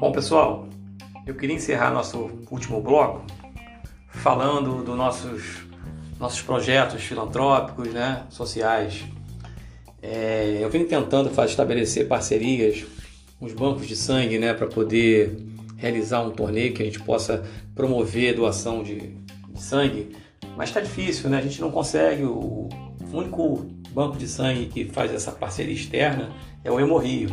Bom, 0.00 0.10
pessoal, 0.10 0.66
eu 1.24 1.36
queria 1.36 1.54
encerrar 1.54 1.92
nosso 1.92 2.28
último 2.50 2.80
bloco 2.82 3.24
falando 4.08 4.82
dos 4.82 4.96
nossos, 4.96 5.64
nossos 6.18 6.42
projetos 6.42 7.00
filantrópicos, 7.04 7.92
né, 7.92 8.26
sociais. 8.30 9.04
É, 10.02 10.58
eu 10.60 10.68
venho 10.68 10.88
tentando 10.88 11.30
fazer, 11.30 11.50
estabelecer 11.50 12.08
parcerias 12.08 12.84
os 13.40 13.52
bancos 13.52 13.86
de 13.86 13.96
sangue 13.96 14.38
né, 14.38 14.52
para 14.52 14.66
poder 14.66 15.36
realizar 15.76 16.22
um 16.22 16.30
torneio 16.30 16.74
que 16.74 16.82
a 16.82 16.84
gente 16.84 17.00
possa 17.00 17.44
promover 17.74 18.34
doação 18.34 18.82
de, 18.82 19.14
de 19.48 19.62
sangue, 19.62 20.16
mas 20.56 20.70
está 20.70 20.80
difícil, 20.80 21.30
né? 21.30 21.38
a 21.38 21.40
gente 21.40 21.60
não 21.60 21.70
consegue. 21.70 22.24
O 22.24 22.68
único 23.12 23.64
banco 23.92 24.16
de 24.16 24.26
sangue 24.26 24.66
que 24.66 24.84
faz 24.86 25.14
essa 25.14 25.30
parceria 25.30 25.72
externa 25.72 26.30
é 26.64 26.70
o 26.70 26.80
Hemorrio. 26.80 27.30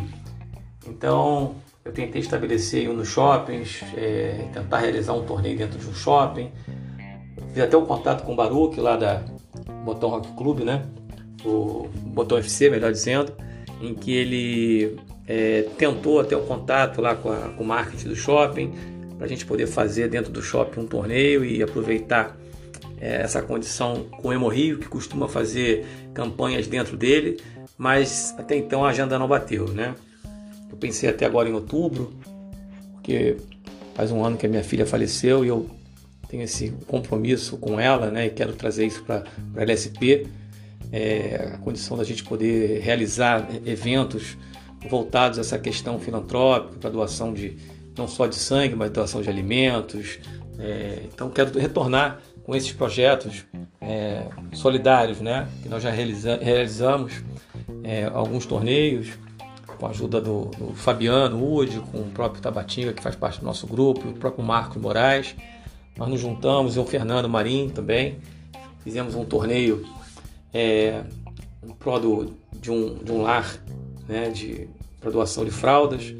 Então, 0.86 1.56
eu 1.84 1.92
tentei 1.92 2.20
estabelecer 2.20 2.88
um 2.88 2.94
nos 2.94 3.08
shoppings, 3.08 3.82
é, 3.96 4.48
tentar 4.52 4.78
realizar 4.78 5.12
um 5.12 5.24
torneio 5.24 5.58
dentro 5.58 5.78
de 5.78 5.86
um 5.88 5.94
shopping. 5.94 6.50
Fiz 7.52 7.62
até 7.62 7.76
um 7.76 7.84
contato 7.84 8.24
com 8.24 8.32
o 8.32 8.36
Baruch 8.36 8.80
lá 8.80 8.96
da 8.96 9.24
Botão 9.84 10.10
Rock 10.10 10.32
Club, 10.34 10.60
né? 10.60 10.86
O 11.44 11.88
Botão 12.06 12.38
FC, 12.38 12.70
melhor 12.70 12.92
dizendo, 12.92 13.32
em 13.80 13.94
que 13.94 14.12
ele 14.12 14.96
é, 15.26 15.62
tentou 15.76 16.20
até 16.20 16.36
o 16.36 16.42
contato 16.42 17.00
lá 17.00 17.14
com, 17.14 17.30
a, 17.30 17.48
com 17.50 17.64
o 17.64 17.66
marketing 17.66 18.08
do 18.08 18.16
shopping 18.16 18.72
para 19.16 19.26
a 19.26 19.28
gente 19.28 19.44
poder 19.44 19.66
fazer 19.66 20.08
dentro 20.08 20.30
do 20.30 20.42
shopping 20.42 20.80
um 20.80 20.86
torneio 20.86 21.44
e 21.44 21.62
aproveitar 21.62 22.36
é, 23.00 23.22
essa 23.22 23.42
condição 23.42 24.04
com 24.04 24.28
o 24.28 24.32
Hemorrio, 24.32 24.78
que 24.78 24.88
costuma 24.88 25.28
fazer 25.28 25.84
campanhas 26.14 26.66
dentro 26.66 26.96
dele, 26.96 27.38
mas 27.76 28.34
até 28.38 28.56
então 28.56 28.84
a 28.84 28.90
agenda 28.90 29.18
não 29.18 29.28
bateu, 29.28 29.68
né? 29.68 29.94
Eu 30.70 30.76
pensei 30.76 31.08
até 31.08 31.26
agora 31.26 31.48
em 31.48 31.52
outubro, 31.52 32.12
porque 32.92 33.36
faz 33.94 34.10
um 34.10 34.24
ano 34.24 34.36
que 34.36 34.46
a 34.46 34.48
minha 34.48 34.62
filha 34.62 34.86
faleceu 34.86 35.44
e 35.44 35.48
eu 35.48 35.68
tenho 36.28 36.42
esse 36.42 36.70
compromisso 36.86 37.56
com 37.56 37.78
ela, 37.78 38.10
né? 38.10 38.26
E 38.26 38.30
quero 38.30 38.52
trazer 38.52 38.86
isso 38.86 39.02
para 39.02 39.24
a 39.56 39.62
LSP, 39.62 40.26
é, 40.92 41.52
a 41.54 41.58
condição 41.58 41.96
da 41.96 42.04
gente 42.04 42.24
poder 42.24 42.80
realizar 42.80 43.48
eventos 43.64 44.36
voltados 44.88 45.38
a 45.38 45.40
essa 45.40 45.58
questão 45.58 45.98
filantrópica, 45.98 46.78
para 46.78 46.90
doação 46.90 47.32
de 47.32 47.56
não 47.96 48.06
só 48.06 48.26
de 48.26 48.36
sangue, 48.36 48.74
mas 48.74 48.90
doação 48.90 49.22
de 49.22 49.28
alimentos. 49.28 50.18
É, 50.58 51.02
então 51.12 51.30
quero 51.30 51.58
retornar 51.58 52.20
com 52.44 52.54
esses 52.54 52.72
projetos 52.72 53.44
é, 53.80 54.26
solidários, 54.52 55.20
né? 55.20 55.48
Que 55.62 55.68
nós 55.68 55.82
já 55.82 55.90
realiza 55.90 56.36
realizamos 56.36 57.24
é, 57.82 58.04
alguns 58.04 58.46
torneios 58.46 59.08
com 59.78 59.86
a 59.86 59.90
ajuda 59.90 60.20
do, 60.20 60.46
do 60.46 60.74
Fabiano 60.74 61.42
Ude, 61.44 61.80
com 61.80 61.98
o 61.98 62.10
próprio 62.10 62.40
Tabatinga, 62.40 62.92
que 62.92 63.02
faz 63.02 63.14
parte 63.14 63.40
do 63.40 63.44
nosso 63.44 63.66
grupo, 63.66 64.08
o 64.08 64.12
próprio 64.14 64.44
Marco 64.44 64.78
Moraes. 64.78 65.34
Nós 65.96 66.08
nos 66.08 66.20
juntamos, 66.20 66.76
e 66.76 66.78
o 66.78 66.84
Fernando 66.84 67.28
Marim 67.28 67.68
também. 67.68 68.18
Fizemos 68.82 69.14
um 69.14 69.24
torneio 69.24 69.84
é, 70.52 71.02
em 71.62 71.72
prol 71.72 72.00
do, 72.00 72.34
de, 72.60 72.70
um, 72.70 72.94
de 72.94 73.12
um 73.12 73.22
lar 73.22 73.58
né, 74.08 74.30
de 74.30 74.68
doação 75.10 75.44
de 75.44 75.50
fraldas. 75.50 76.14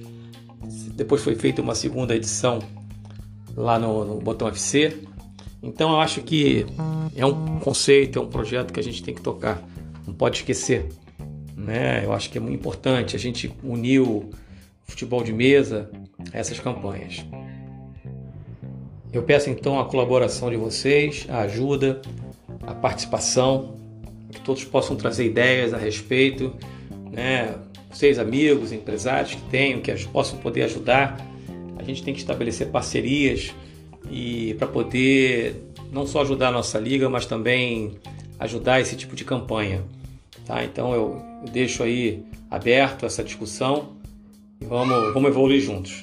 Depois 0.94 1.22
foi 1.22 1.34
feita 1.34 1.62
uma 1.62 1.74
segunda 1.74 2.14
edição 2.14 2.60
lá 3.56 3.78
no, 3.78 4.04
no 4.04 4.20
Botão 4.20 4.48
FC. 4.48 4.96
Então 5.62 5.90
eu 5.90 6.00
acho 6.00 6.22
que 6.22 6.66
é 7.14 7.24
um 7.24 7.58
conceito, 7.58 8.18
é 8.18 8.22
um 8.22 8.28
projeto 8.28 8.72
que 8.72 8.80
a 8.80 8.82
gente 8.82 9.02
tem 9.02 9.14
que 9.14 9.22
tocar, 9.22 9.62
não 10.06 10.14
pode 10.14 10.38
esquecer. 10.38 10.88
Né? 11.56 12.04
Eu 12.04 12.12
acho 12.12 12.30
que 12.30 12.38
é 12.38 12.40
muito 12.40 12.54
importante 12.54 13.16
a 13.16 13.18
gente 13.18 13.52
unir 13.62 14.00
o 14.00 14.30
futebol 14.84 15.22
de 15.24 15.32
mesa 15.32 15.90
a 16.32 16.38
essas 16.38 16.60
campanhas. 16.60 17.24
Eu 19.12 19.22
peço 19.22 19.48
então 19.48 19.80
a 19.80 19.86
colaboração 19.86 20.50
de 20.50 20.56
vocês, 20.56 21.26
a 21.28 21.40
ajuda, 21.40 22.02
a 22.66 22.74
participação, 22.74 23.76
que 24.30 24.40
todos 24.40 24.64
possam 24.64 24.94
trazer 24.94 25.24
ideias 25.24 25.72
a 25.72 25.78
respeito, 25.78 26.54
né? 27.10 27.54
Vocês, 27.96 28.18
amigos, 28.18 28.72
empresários 28.72 29.36
que 29.36 29.40
tenham, 29.50 29.80
que 29.80 29.90
possam 30.08 30.38
poder 30.38 30.64
ajudar. 30.64 31.16
A 31.78 31.82
gente 31.82 32.02
tem 32.02 32.12
que 32.12 32.20
estabelecer 32.20 32.68
parcerias 32.68 33.54
e 34.10 34.52
para 34.58 34.66
poder 34.66 35.64
não 35.90 36.06
só 36.06 36.20
ajudar 36.20 36.48
a 36.48 36.52
nossa 36.52 36.78
liga, 36.78 37.08
mas 37.08 37.24
também 37.24 37.96
ajudar 38.38 38.82
esse 38.82 38.96
tipo 38.96 39.16
de 39.16 39.24
campanha. 39.24 39.82
Tá? 40.44 40.62
Então 40.62 40.92
eu, 40.92 41.22
eu 41.42 41.50
deixo 41.50 41.82
aí 41.82 42.22
aberto 42.50 43.06
essa 43.06 43.24
discussão 43.24 43.96
e 44.60 44.66
vamos, 44.66 45.14
vamos 45.14 45.30
evoluir 45.30 45.62
juntos. 45.62 46.02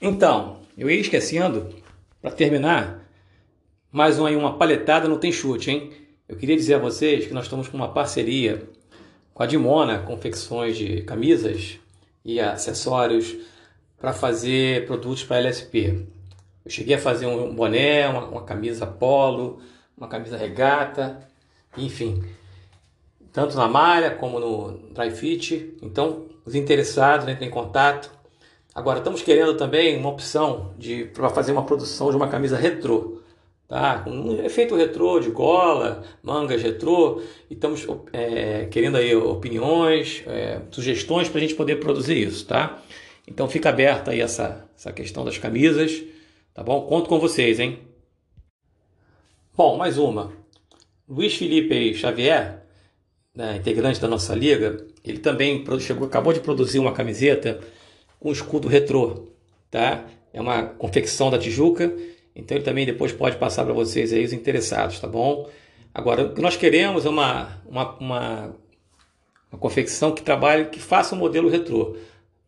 Então, 0.00 0.58
eu 0.76 0.88
ia 0.88 1.00
esquecendo, 1.00 1.74
para 2.20 2.30
terminar, 2.30 3.08
mais 3.90 4.18
uma, 4.18 4.30
uma 4.30 4.58
paletada 4.58 5.08
não 5.08 5.18
tem 5.18 5.32
chute, 5.32 5.70
hein? 5.70 5.92
Eu 6.28 6.36
queria 6.36 6.56
dizer 6.56 6.74
a 6.74 6.78
vocês 6.78 7.26
que 7.26 7.32
nós 7.32 7.44
estamos 7.44 7.68
com 7.68 7.76
uma 7.76 7.92
parceria 7.92 8.68
com 9.32 9.42
a 9.42 9.46
Dimona 9.46 10.00
Confecções 10.00 10.76
de 10.76 11.02
Camisas 11.02 11.78
e 12.24 12.40
acessórios 12.40 13.36
para 13.98 14.12
fazer 14.12 14.86
produtos 14.86 15.24
para 15.24 15.38
LSP. 15.38 16.06
Eu 16.64 16.70
cheguei 16.70 16.96
a 16.96 16.98
fazer 16.98 17.26
um 17.26 17.54
boné, 17.54 18.08
uma, 18.08 18.26
uma 18.26 18.42
camisa 18.44 18.86
polo, 18.86 19.60
uma 19.96 20.08
camisa 20.08 20.36
regata, 20.36 21.20
enfim, 21.76 22.22
tanto 23.32 23.56
na 23.56 23.68
malha 23.68 24.10
como 24.10 24.38
no 24.38 24.92
dry 24.92 25.10
fit. 25.10 25.76
Então, 25.80 26.26
os 26.44 26.54
interessados 26.54 27.28
entrem 27.28 27.48
em 27.48 27.52
contato. 27.52 28.10
Agora, 28.78 28.98
estamos 28.98 29.22
querendo 29.22 29.56
também 29.56 29.98
uma 29.98 30.08
opção 30.08 30.72
de 30.78 31.06
para 31.06 31.28
fazer 31.30 31.50
uma 31.50 31.64
produção 31.64 32.10
de 32.10 32.16
uma 32.16 32.28
camisa 32.28 32.56
retrô 32.56 33.18
tá? 33.66 34.04
um 34.06 34.40
efeito 34.44 34.76
retrô 34.76 35.18
de 35.18 35.30
gola, 35.30 36.04
mangas 36.22 36.62
retrô, 36.62 37.20
e 37.50 37.54
estamos 37.54 37.84
é, 38.12 38.66
querendo 38.70 38.96
aí 38.96 39.16
opiniões, 39.16 40.22
é, 40.28 40.60
sugestões 40.70 41.28
para 41.28 41.38
a 41.38 41.40
gente 41.40 41.56
poder 41.56 41.80
produzir 41.80 42.16
isso, 42.16 42.46
tá? 42.46 42.80
Então 43.26 43.48
fica 43.48 43.68
aberta 43.68 44.12
aí 44.12 44.20
essa, 44.20 44.64
essa 44.76 44.92
questão 44.92 45.24
das 45.24 45.36
camisas, 45.36 46.00
tá 46.54 46.62
bom? 46.62 46.82
Conto 46.82 47.08
com 47.08 47.18
vocês, 47.18 47.58
hein? 47.58 47.80
Bom, 49.56 49.76
mais 49.76 49.98
uma. 49.98 50.32
Luiz 51.08 51.34
Felipe 51.34 51.94
Xavier, 51.94 52.62
né, 53.34 53.56
integrante 53.56 54.00
da 54.00 54.06
nossa 54.06 54.36
liga, 54.36 54.86
ele 55.04 55.18
também 55.18 55.64
chegou, 55.80 56.06
acabou 56.06 56.32
de 56.32 56.38
produzir 56.38 56.78
uma 56.78 56.92
camiseta 56.92 57.58
com 58.18 58.32
escudo 58.32 58.68
retrô, 58.68 59.28
tá? 59.70 60.04
É 60.32 60.40
uma 60.40 60.62
confecção 60.62 61.30
da 61.30 61.38
Tijuca 61.38 61.92
então 62.38 62.56
ele 62.56 62.64
também 62.64 62.86
depois 62.86 63.10
pode 63.10 63.36
passar 63.36 63.64
para 63.64 63.74
vocês 63.74 64.12
aí 64.12 64.24
os 64.24 64.32
interessados, 64.32 65.00
tá 65.00 65.08
bom? 65.08 65.50
Agora, 65.92 66.26
o 66.26 66.34
que 66.34 66.40
nós 66.40 66.56
queremos 66.56 67.04
é 67.04 67.08
uma, 67.08 67.60
uma, 67.66 67.98
uma, 67.98 68.56
uma 69.50 69.58
confecção 69.58 70.12
que 70.12 70.22
trabalhe, 70.22 70.66
que 70.66 70.78
faça 70.78 71.16
um 71.16 71.18
modelo 71.18 71.48
retrô. 71.48 71.96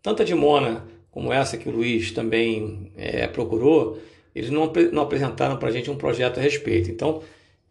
Tanto 0.01 0.23
a 0.23 0.25
de 0.25 0.33
Mona 0.33 0.87
como 1.11 1.33
essa 1.33 1.57
que 1.57 1.69
o 1.69 1.73
Luiz 1.73 2.13
também 2.13 2.93
é, 2.97 3.27
procurou, 3.27 3.99
eles 4.33 4.49
não, 4.49 4.73
não 4.93 5.03
apresentaram 5.03 5.57
para 5.57 5.69
a 5.71 5.73
gente 5.73 5.91
um 5.91 5.97
projeto 5.97 6.39
a 6.39 6.41
respeito. 6.41 6.89
Então, 6.89 7.21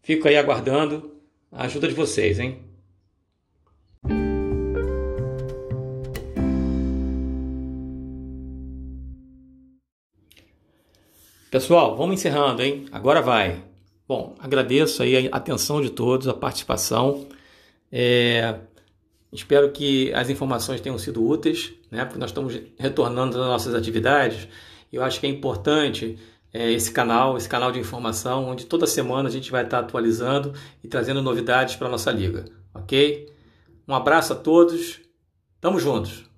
fico 0.02 0.28
aí 0.28 0.36
aguardando 0.36 1.16
a 1.50 1.64
ajuda 1.64 1.88
de 1.88 1.94
vocês, 1.94 2.38
hein? 2.38 2.58
Pessoal, 11.52 11.98
vamos 11.98 12.14
encerrando, 12.14 12.62
hein? 12.62 12.86
Agora 12.92 13.24
vai. 13.24 13.64
Bom, 14.08 14.36
agradeço 14.38 15.02
aí 15.02 15.28
a 15.32 15.36
atenção 15.36 15.82
de 15.82 15.90
todos, 15.90 16.28
a 16.28 16.34
participação. 16.34 17.28
É, 17.92 18.60
espero 19.34 19.72
que 19.72 20.14
as 20.14 20.30
informações 20.30 20.80
tenham 20.80 21.00
sido 21.00 21.28
úteis, 21.28 21.74
né? 21.90 22.06
Porque 22.06 22.20
nós 22.20 22.30
estamos 22.30 22.56
retornando 22.78 23.42
às 23.42 23.48
nossas 23.48 23.74
atividades. 23.74 24.48
Eu 24.94 25.04
acho 25.04 25.20
que 25.20 25.26
é 25.26 25.30
importante 25.30 26.20
é, 26.54 26.72
esse 26.72 26.92
canal, 26.92 27.36
esse 27.36 27.50
canal 27.50 27.72
de 27.72 27.80
informação, 27.80 28.46
onde 28.46 28.68
toda 28.68 28.86
semana 28.86 29.28
a 29.28 29.32
gente 29.32 29.50
vai 29.50 29.64
estar 29.64 29.80
atualizando 29.80 30.54
e 30.84 30.88
trazendo 30.88 31.20
novidades 31.20 31.76
para 31.76 31.88
a 31.88 31.92
nossa 31.92 32.12
liga, 32.12 32.46
ok? 32.76 33.28
Um 33.88 33.96
abraço 33.96 34.34
a 34.34 34.36
todos, 34.36 35.00
tamo 35.60 35.80
juntos! 35.80 36.29